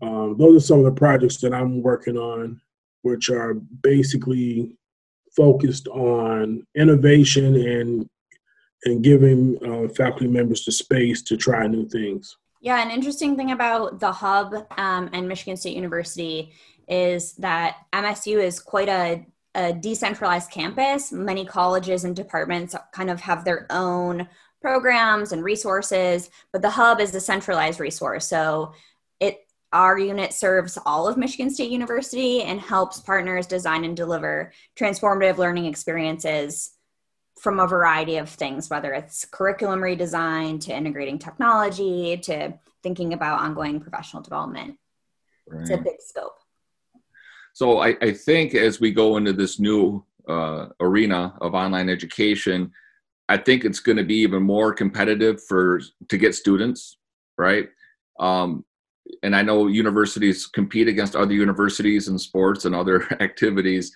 um, 0.00 0.36
those 0.38 0.62
are 0.62 0.64
some 0.64 0.78
of 0.78 0.84
the 0.84 0.92
projects 0.92 1.38
that 1.38 1.52
i'm 1.52 1.82
working 1.82 2.16
on 2.16 2.60
which 3.02 3.30
are 3.30 3.54
basically 3.54 4.70
focused 5.34 5.88
on 5.88 6.64
innovation 6.76 7.56
and 7.56 8.08
and 8.84 9.02
giving 9.02 9.58
uh, 9.66 9.88
faculty 9.88 10.28
members 10.28 10.64
the 10.64 10.70
space 10.70 11.20
to 11.22 11.36
try 11.36 11.66
new 11.66 11.88
things. 11.88 12.36
Yeah 12.60 12.80
an 12.80 12.92
interesting 12.92 13.34
thing 13.36 13.50
about 13.50 13.98
the 13.98 14.12
hub 14.12 14.54
um, 14.76 15.10
and 15.12 15.26
michigan 15.26 15.56
state 15.56 15.74
university 15.74 16.52
is 16.88 17.34
that 17.34 17.76
MSU 17.92 18.42
is 18.42 18.60
quite 18.60 18.88
a, 18.88 19.26
a 19.54 19.72
decentralized 19.72 20.50
campus. 20.50 21.12
Many 21.12 21.44
colleges 21.44 22.04
and 22.04 22.14
departments 22.14 22.74
kind 22.92 23.10
of 23.10 23.20
have 23.20 23.44
their 23.44 23.66
own 23.70 24.28
programs 24.60 25.32
and 25.32 25.44
resources, 25.44 26.30
but 26.52 26.62
the 26.62 26.70
hub 26.70 27.00
is 27.00 27.14
a 27.14 27.20
centralized 27.20 27.80
resource. 27.80 28.26
So 28.26 28.72
it 29.20 29.46
our 29.72 29.98
unit 29.98 30.32
serves 30.32 30.78
all 30.86 31.08
of 31.08 31.16
Michigan 31.16 31.50
State 31.50 31.70
University 31.70 32.42
and 32.42 32.60
helps 32.60 33.00
partners 33.00 33.46
design 33.46 33.84
and 33.84 33.96
deliver 33.96 34.52
transformative 34.76 35.38
learning 35.38 35.66
experiences 35.66 36.76
from 37.38 37.60
a 37.60 37.66
variety 37.66 38.16
of 38.16 38.28
things, 38.28 38.70
whether 38.70 38.92
it's 38.92 39.24
curriculum 39.26 39.80
redesign 39.80 40.60
to 40.62 40.74
integrating 40.74 41.18
technology 41.18 42.16
to 42.16 42.54
thinking 42.82 43.12
about 43.12 43.40
ongoing 43.40 43.80
professional 43.80 44.22
development. 44.22 44.78
Right. 45.46 45.60
It's 45.60 45.70
a 45.70 45.76
big 45.76 46.00
scope. 46.00 46.35
So 47.56 47.78
I, 47.78 47.96
I 48.02 48.12
think 48.12 48.54
as 48.54 48.80
we 48.80 48.92
go 48.92 49.16
into 49.16 49.32
this 49.32 49.58
new 49.58 50.04
uh, 50.28 50.66
arena 50.78 51.34
of 51.40 51.54
online 51.54 51.88
education, 51.88 52.70
I 53.30 53.38
think 53.38 53.64
it's 53.64 53.80
going 53.80 53.96
to 53.96 54.04
be 54.04 54.16
even 54.16 54.42
more 54.42 54.74
competitive 54.74 55.42
for 55.42 55.80
to 56.10 56.18
get 56.18 56.34
students, 56.34 56.98
right? 57.38 57.70
Um, 58.20 58.62
and 59.22 59.34
I 59.34 59.40
know 59.40 59.68
universities 59.68 60.46
compete 60.46 60.86
against 60.86 61.16
other 61.16 61.32
universities 61.32 62.08
in 62.08 62.18
sports 62.18 62.66
and 62.66 62.74
other 62.74 63.10
activities. 63.22 63.90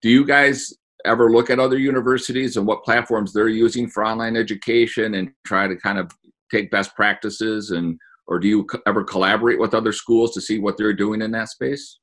Do 0.00 0.08
you 0.08 0.24
guys 0.24 0.72
ever 1.04 1.30
look 1.30 1.50
at 1.50 1.60
other 1.60 1.76
universities 1.76 2.56
and 2.56 2.66
what 2.66 2.82
platforms 2.82 3.34
they're 3.34 3.48
using 3.48 3.90
for 3.90 4.06
online 4.06 4.36
education 4.36 5.16
and 5.16 5.32
try 5.46 5.68
to 5.68 5.76
kind 5.76 5.98
of 5.98 6.10
take 6.50 6.70
best 6.70 6.96
practices 6.96 7.72
and 7.72 7.98
or 8.26 8.38
do 8.38 8.48
you 8.48 8.66
ever 8.86 9.04
collaborate 9.04 9.60
with 9.60 9.74
other 9.74 9.92
schools 9.92 10.32
to 10.32 10.40
see 10.40 10.58
what 10.58 10.78
they're 10.78 10.94
doing 10.94 11.20
in 11.20 11.30
that 11.32 11.50
space? 11.50 11.98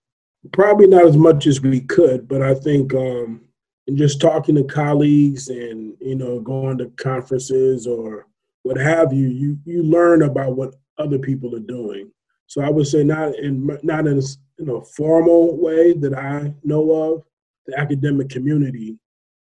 Probably 0.53 0.87
not 0.87 1.05
as 1.05 1.17
much 1.17 1.47
as 1.47 1.61
we 1.61 1.81
could, 1.81 2.27
but 2.27 2.41
I 2.41 2.53
think 2.53 2.93
um, 2.93 3.41
in 3.87 3.97
just 3.97 4.21
talking 4.21 4.55
to 4.55 4.63
colleagues 4.63 5.49
and 5.49 5.95
you 5.99 6.15
know 6.15 6.39
going 6.39 6.77
to 6.77 6.87
conferences 6.97 7.85
or 7.85 8.27
what 8.63 8.77
have 8.77 9.11
you, 9.11 9.27
you 9.27 9.57
you 9.65 9.83
learn 9.83 10.23
about 10.23 10.55
what 10.55 10.75
other 10.97 11.19
people 11.19 11.55
are 11.55 11.59
doing. 11.59 12.11
So 12.47 12.61
I 12.61 12.69
would 12.69 12.87
say 12.87 13.03
not 13.03 13.35
in 13.35 13.65
not 13.83 14.07
in 14.07 14.17
a 14.17 14.21
you 14.57 14.65
know 14.65 14.81
formal 14.81 15.57
way 15.57 15.93
that 15.93 16.13
I 16.13 16.53
know 16.63 16.91
of. 16.91 17.23
The 17.65 17.79
academic 17.79 18.29
community, 18.29 18.97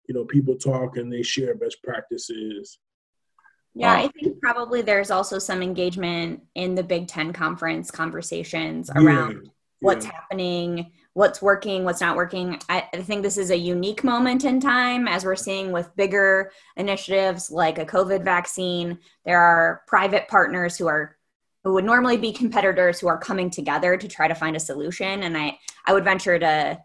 you 0.06 0.14
know, 0.14 0.24
people 0.24 0.54
talk 0.54 0.98
and 0.98 1.10
they 1.10 1.22
share 1.22 1.54
best 1.54 1.82
practices. 1.82 2.78
Yeah, 3.74 3.92
I 3.94 4.08
think 4.08 4.40
probably 4.42 4.82
there's 4.82 5.10
also 5.10 5.38
some 5.38 5.62
engagement 5.62 6.42
in 6.54 6.74
the 6.74 6.82
Big 6.82 7.08
Ten 7.08 7.32
conference 7.32 7.90
conversations 7.90 8.90
around 8.90 9.42
yeah. 9.44 9.50
What's 9.80 10.06
yeah. 10.06 10.12
happening, 10.12 10.92
what's 11.14 11.42
working, 11.42 11.84
what's 11.84 12.00
not 12.00 12.16
working. 12.16 12.60
I, 12.68 12.86
I, 12.92 13.02
think 13.02 13.22
this 13.22 13.38
is 13.38 13.50
a 13.50 13.56
unique 13.56 14.04
moment 14.04 14.44
in 14.44 14.60
time 14.60 15.08
as 15.08 15.24
we're 15.24 15.36
seeing 15.36 15.72
with 15.72 15.94
bigger 15.96 16.52
initiatives 16.76 17.50
like 17.50 17.78
a 17.78 17.86
COVID 17.86 18.22
vaccine. 18.22 18.98
There 19.24 19.40
are 19.40 19.82
private 19.86 20.28
partners 20.28 20.76
who 20.76 20.86
are 20.86 21.16
who 21.64 21.74
would 21.74 21.84
normally 21.84 22.16
be 22.16 22.32
competitors 22.32 23.00
who 23.00 23.08
are 23.08 23.18
coming 23.18 23.50
together 23.50 23.96
to 23.96 24.08
try 24.08 24.28
to 24.28 24.34
find 24.34 24.56
a 24.56 24.60
solution. 24.60 25.24
And 25.24 25.36
I, 25.36 25.58
I 25.84 25.92
would 25.92 26.04
venture 26.04 26.38
to 26.38 26.80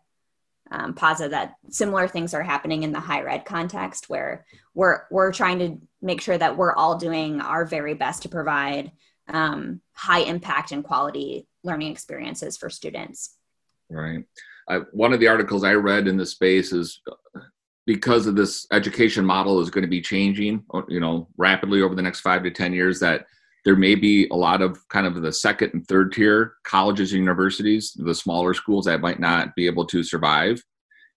um, 0.72 0.94
posit 0.96 1.32
that 1.32 1.54
similar 1.70 2.08
things 2.08 2.34
are 2.34 2.44
happening 2.44 2.84
in 2.84 2.92
the 2.92 3.00
higher 3.00 3.30
ed 3.30 3.46
context 3.46 4.10
where 4.10 4.46
we're 4.74 5.04
we're 5.12 5.32
trying 5.32 5.60
to 5.60 5.78
make 6.02 6.22
sure 6.22 6.38
that 6.38 6.58
we're 6.58 6.74
all 6.74 6.98
doing 6.98 7.40
our 7.40 7.66
very 7.66 7.94
best 7.94 8.24
to 8.24 8.30
provide 8.30 8.92
um, 9.28 9.82
high 9.94 10.20
impact 10.20 10.72
and 10.72 10.84
quality 10.84 11.48
learning 11.66 11.92
experiences 11.92 12.58
for 12.58 12.70
students. 12.70 13.38
Right. 13.90 14.24
I, 14.70 14.80
one 14.94 15.14
of 15.14 15.20
the 15.20 15.28
articles 15.28 15.64
I 15.64 15.74
read 15.74 16.08
in 16.08 16.18
the 16.18 16.26
space 16.26 16.72
is 16.72 17.02
because 17.86 18.26
of 18.26 18.36
this 18.36 18.66
education 18.72 19.26
model 19.26 19.60
is 19.60 19.70
going 19.70 19.84
to 19.84 19.90
be 19.90 20.02
changing, 20.02 20.64
uh, 20.74 20.82
you 20.88 21.00
know, 21.00 21.28
rapidly 21.38 21.82
over 21.82 21.96
the 21.96 22.02
next 22.02 22.22
five 22.22 22.44
to 22.44 22.52
ten 22.52 22.74
years. 22.74 23.00
That 23.00 23.26
there 23.64 23.76
may 23.76 23.96
be 23.96 24.28
a 24.30 24.36
lot 24.36 24.62
of 24.62 24.80
kind 24.90 25.06
of 25.06 25.22
the 25.22 25.32
second 25.32 25.72
and 25.74 25.88
third 25.88 26.14
tier 26.14 26.54
colleges 26.64 27.12
and 27.12 27.20
universities, 27.20 27.94
the 27.96 28.16
smaller 28.16 28.54
schools 28.54 28.86
that 28.86 29.02
might 29.02 29.20
not 29.20 29.56
be 29.56 29.66
able 29.68 29.86
to 29.88 30.04
survive 30.04 30.62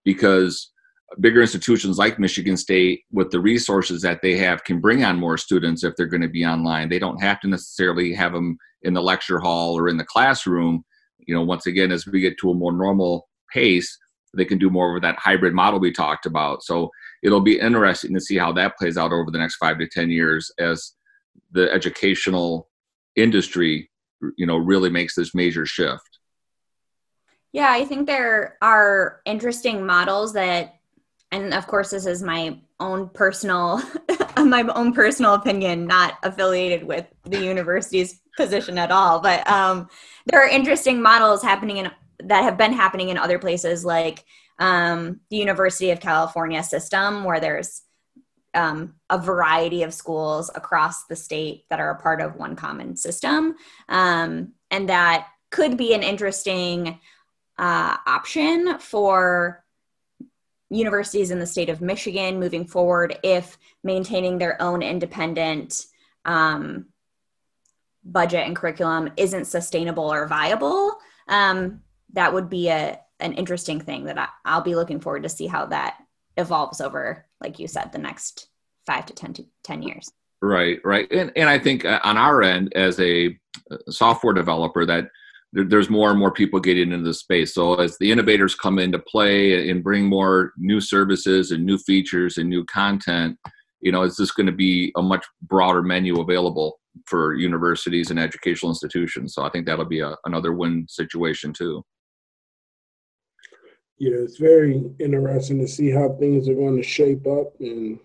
because 0.04 0.72
bigger 1.20 1.40
institutions 1.40 1.98
like 1.98 2.18
Michigan 2.18 2.56
State, 2.56 3.02
with 3.10 3.30
the 3.30 3.40
resources 3.40 4.02
that 4.02 4.20
they 4.22 4.36
have, 4.36 4.64
can 4.64 4.80
bring 4.80 5.04
on 5.04 5.18
more 5.18 5.38
students 5.38 5.84
if 5.84 5.96
they're 5.96 6.06
going 6.06 6.22
to 6.22 6.28
be 6.28 6.44
online. 6.44 6.88
They 6.88 6.98
don't 6.98 7.22
have 7.22 7.40
to 7.40 7.48
necessarily 7.48 8.12
have 8.14 8.32
them 8.32 8.58
in 8.82 8.94
the 8.94 9.02
lecture 9.02 9.38
hall 9.38 9.78
or 9.78 9.88
in 9.88 9.96
the 9.96 10.04
classroom. 10.04 10.84
You 11.18 11.34
know, 11.34 11.42
once 11.42 11.66
again, 11.66 11.92
as 11.92 12.06
we 12.06 12.20
get 12.20 12.38
to 12.38 12.50
a 12.50 12.54
more 12.54 12.72
normal 12.72 13.28
pace, 13.52 13.96
they 14.34 14.44
can 14.44 14.58
do 14.58 14.70
more 14.70 14.96
of 14.96 15.02
that 15.02 15.18
hybrid 15.18 15.54
model 15.54 15.80
we 15.80 15.92
talked 15.92 16.26
about. 16.26 16.62
So 16.62 16.90
it'll 17.22 17.40
be 17.40 17.58
interesting 17.58 18.14
to 18.14 18.20
see 18.20 18.36
how 18.36 18.52
that 18.52 18.76
plays 18.76 18.96
out 18.96 19.12
over 19.12 19.30
the 19.30 19.38
next 19.38 19.56
five 19.56 19.78
to 19.78 19.86
10 19.86 20.10
years 20.10 20.50
as 20.58 20.92
the 21.52 21.70
educational 21.72 22.68
industry 23.16 23.90
you 24.36 24.46
know 24.46 24.56
really 24.56 24.90
makes 24.90 25.14
this 25.14 25.34
major 25.34 25.64
shift 25.64 26.18
yeah 27.52 27.70
i 27.70 27.84
think 27.84 28.06
there 28.06 28.56
are 28.62 29.20
interesting 29.24 29.84
models 29.84 30.32
that 30.32 30.76
and 31.30 31.54
of 31.54 31.66
course 31.66 31.90
this 31.90 32.06
is 32.06 32.22
my 32.22 32.58
own 32.80 33.08
personal 33.08 33.82
my 34.38 34.62
own 34.74 34.92
personal 34.92 35.34
opinion 35.34 35.86
not 35.86 36.14
affiliated 36.22 36.84
with 36.84 37.06
the 37.24 37.42
university's 37.42 38.20
position 38.36 38.78
at 38.78 38.90
all 38.90 39.20
but 39.20 39.48
um, 39.50 39.88
there 40.26 40.40
are 40.40 40.48
interesting 40.48 41.02
models 41.02 41.42
happening 41.42 41.78
in 41.78 41.90
that 42.20 42.42
have 42.42 42.56
been 42.56 42.72
happening 42.72 43.08
in 43.08 43.18
other 43.18 43.38
places 43.38 43.84
like 43.84 44.24
um, 44.60 45.20
the 45.30 45.36
university 45.36 45.90
of 45.90 46.00
california 46.00 46.62
system 46.62 47.24
where 47.24 47.40
there's 47.40 47.82
um, 48.54 48.94
a 49.10 49.18
variety 49.18 49.82
of 49.82 49.94
schools 49.94 50.50
across 50.54 51.04
the 51.06 51.16
state 51.16 51.64
that 51.70 51.80
are 51.80 51.90
a 51.90 52.00
part 52.00 52.20
of 52.20 52.36
one 52.36 52.56
common 52.56 52.96
system. 52.96 53.54
Um, 53.88 54.52
and 54.70 54.88
that 54.88 55.28
could 55.50 55.76
be 55.76 55.94
an 55.94 56.02
interesting 56.02 56.98
uh, 57.58 57.96
option 58.06 58.78
for 58.78 59.64
universities 60.70 61.30
in 61.30 61.38
the 61.38 61.46
state 61.46 61.70
of 61.70 61.80
Michigan 61.80 62.38
moving 62.38 62.66
forward 62.66 63.18
if 63.22 63.58
maintaining 63.82 64.38
their 64.38 64.60
own 64.60 64.82
independent 64.82 65.86
um, 66.24 66.86
budget 68.04 68.46
and 68.46 68.56
curriculum 68.56 69.10
isn't 69.16 69.46
sustainable 69.46 70.12
or 70.12 70.26
viable. 70.26 70.96
Um, 71.28 71.80
that 72.12 72.32
would 72.32 72.48
be 72.48 72.68
a, 72.68 72.98
an 73.20 73.32
interesting 73.34 73.80
thing 73.80 74.04
that 74.04 74.18
I, 74.18 74.28
I'll 74.44 74.62
be 74.62 74.74
looking 74.74 75.00
forward 75.00 75.22
to 75.24 75.28
see 75.28 75.46
how 75.46 75.66
that 75.66 75.98
evolves 76.36 76.80
over, 76.80 77.26
like 77.40 77.58
you 77.58 77.68
said, 77.68 77.92
the 77.92 77.98
next 77.98 78.48
five 78.86 79.06
to 79.06 79.14
10 79.14 79.34
to 79.34 79.46
10 79.64 79.82
years. 79.82 80.10
Right, 80.40 80.80
right. 80.84 81.10
And, 81.10 81.32
and 81.34 81.48
I 81.48 81.58
think 81.58 81.84
uh, 81.84 82.00
on 82.04 82.16
our 82.16 82.42
end, 82.42 82.72
as 82.76 83.00
a 83.00 83.36
software 83.88 84.34
developer, 84.34 84.86
that 84.86 85.10
there's 85.52 85.88
more 85.88 86.10
and 86.10 86.18
more 86.18 86.30
people 86.30 86.60
getting 86.60 86.92
into 86.92 87.04
the 87.04 87.14
space. 87.14 87.54
So 87.54 87.74
as 87.76 87.96
the 87.98 88.10
innovators 88.10 88.54
come 88.54 88.78
into 88.78 88.98
play 88.98 89.70
and 89.70 89.82
bring 89.82 90.04
more 90.04 90.52
new 90.58 90.80
services 90.80 91.52
and 91.52 91.64
new 91.64 91.78
features 91.78 92.36
and 92.36 92.48
new 92.48 92.64
content, 92.66 93.38
you 93.80 93.92
know, 93.92 94.02
it's 94.02 94.16
just 94.18 94.36
going 94.36 94.46
to 94.46 94.52
be 94.52 94.92
a 94.96 95.02
much 95.02 95.24
broader 95.42 95.82
menu 95.82 96.20
available 96.20 96.80
for 97.06 97.34
universities 97.34 98.10
and 98.10 98.18
educational 98.18 98.70
institutions. 98.70 99.34
So 99.34 99.42
I 99.42 99.50
think 99.50 99.66
that'll 99.66 99.84
be 99.84 100.00
a, 100.00 100.16
another 100.26 100.52
win 100.52 100.86
situation 100.88 101.52
too. 101.52 101.82
Yeah, 103.98 104.16
it's 104.16 104.36
very 104.36 104.82
interesting 105.00 105.58
to 105.60 105.68
see 105.68 105.90
how 105.90 106.16
things 106.20 106.48
are 106.48 106.54
going 106.54 106.76
to 106.76 106.82
shape 106.82 107.26
up 107.26 107.54
and 107.60 107.98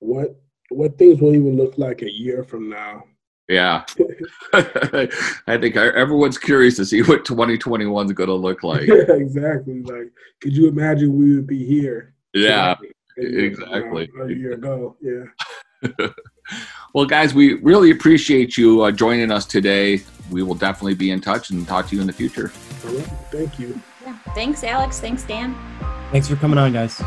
what 0.00 0.36
what 0.70 0.98
things 0.98 1.20
will 1.20 1.34
even 1.34 1.56
look 1.56 1.78
like 1.78 2.02
a 2.02 2.10
year 2.10 2.44
from 2.44 2.68
now. 2.70 3.04
Yeah, 3.50 3.84
I 4.52 5.58
think 5.60 5.74
everyone's 5.74 6.38
curious 6.38 6.76
to 6.76 6.84
see 6.84 7.02
what 7.02 7.24
2021 7.24 8.06
is 8.06 8.12
going 8.12 8.28
to 8.28 8.34
look 8.34 8.62
like. 8.62 8.86
yeah, 8.86 8.94
exactly. 9.08 9.82
Like, 9.82 10.12
could 10.40 10.56
you 10.56 10.68
imagine 10.68 11.18
we 11.18 11.34
would 11.34 11.48
be 11.48 11.66
here? 11.66 12.14
Yeah, 12.32 12.76
exactly. 13.16 14.08
A 14.22 14.28
year 14.28 14.52
ago, 14.52 14.96
yeah. 15.02 15.24
well, 16.94 17.06
guys, 17.06 17.34
we 17.34 17.54
really 17.54 17.90
appreciate 17.90 18.56
you 18.56 18.82
uh, 18.82 18.92
joining 18.92 19.32
us 19.32 19.46
today. 19.46 20.00
We 20.30 20.44
will 20.44 20.54
definitely 20.54 20.94
be 20.94 21.10
in 21.10 21.20
touch 21.20 21.50
and 21.50 21.66
talk 21.66 21.88
to 21.88 21.96
you 21.96 22.00
in 22.00 22.06
the 22.06 22.12
future. 22.12 22.52
All 22.86 22.94
right. 22.94 23.04
Thank 23.32 23.58
you. 23.58 23.80
Yeah. 24.04 24.16
Thanks, 24.32 24.62
Alex. 24.62 25.00
Thanks, 25.00 25.24
Dan. 25.24 25.56
Thanks 26.12 26.28
for 26.28 26.36
coming 26.36 26.56
on, 26.56 26.72
guys. 26.72 27.02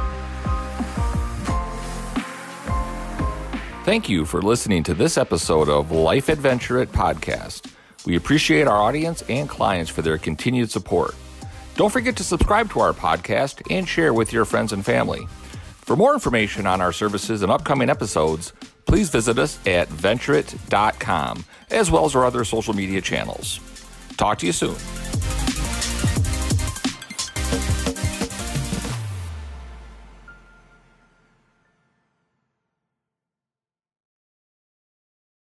Thank 3.84 4.08
you 4.08 4.26
for 4.26 4.42
listening 4.42 4.82
to 4.84 4.94
this 4.94 5.18
episode 5.18 5.68
of 5.68 5.92
Life 5.92 6.30
at 6.30 6.38
Venturit 6.38 6.86
Podcast. 6.86 7.70
We 8.06 8.16
appreciate 8.16 8.66
our 8.66 8.82
audience 8.82 9.24
and 9.28 9.50
clients 9.50 9.92
for 9.92 10.02
their 10.02 10.18
continued 10.18 10.72
support. 10.72 11.14
Don't 11.76 11.92
forget 11.92 12.16
to 12.16 12.24
subscribe 12.24 12.72
to 12.72 12.80
our 12.80 12.94
podcast 12.94 13.62
and 13.70 13.86
share 13.86 14.14
with 14.14 14.32
your 14.32 14.46
friends 14.46 14.72
and 14.72 14.86
family. 14.86 15.28
For 15.82 15.98
more 15.98 16.14
information 16.14 16.66
on 16.66 16.80
our 16.80 16.94
services 16.94 17.42
and 17.42 17.52
upcoming 17.52 17.90
episodes, 17.90 18.54
please 18.86 19.10
visit 19.10 19.38
us 19.38 19.60
at 19.68 19.90
venturit.com, 19.90 21.44
as 21.70 21.92
well 21.92 22.06
as 22.06 22.16
our 22.16 22.26
other 22.26 22.46
social 22.46 22.74
media 22.74 23.02
channels. 23.02 23.60
Talk 24.16 24.38
to 24.38 24.46
you 24.46 24.54
soon. 24.54 24.78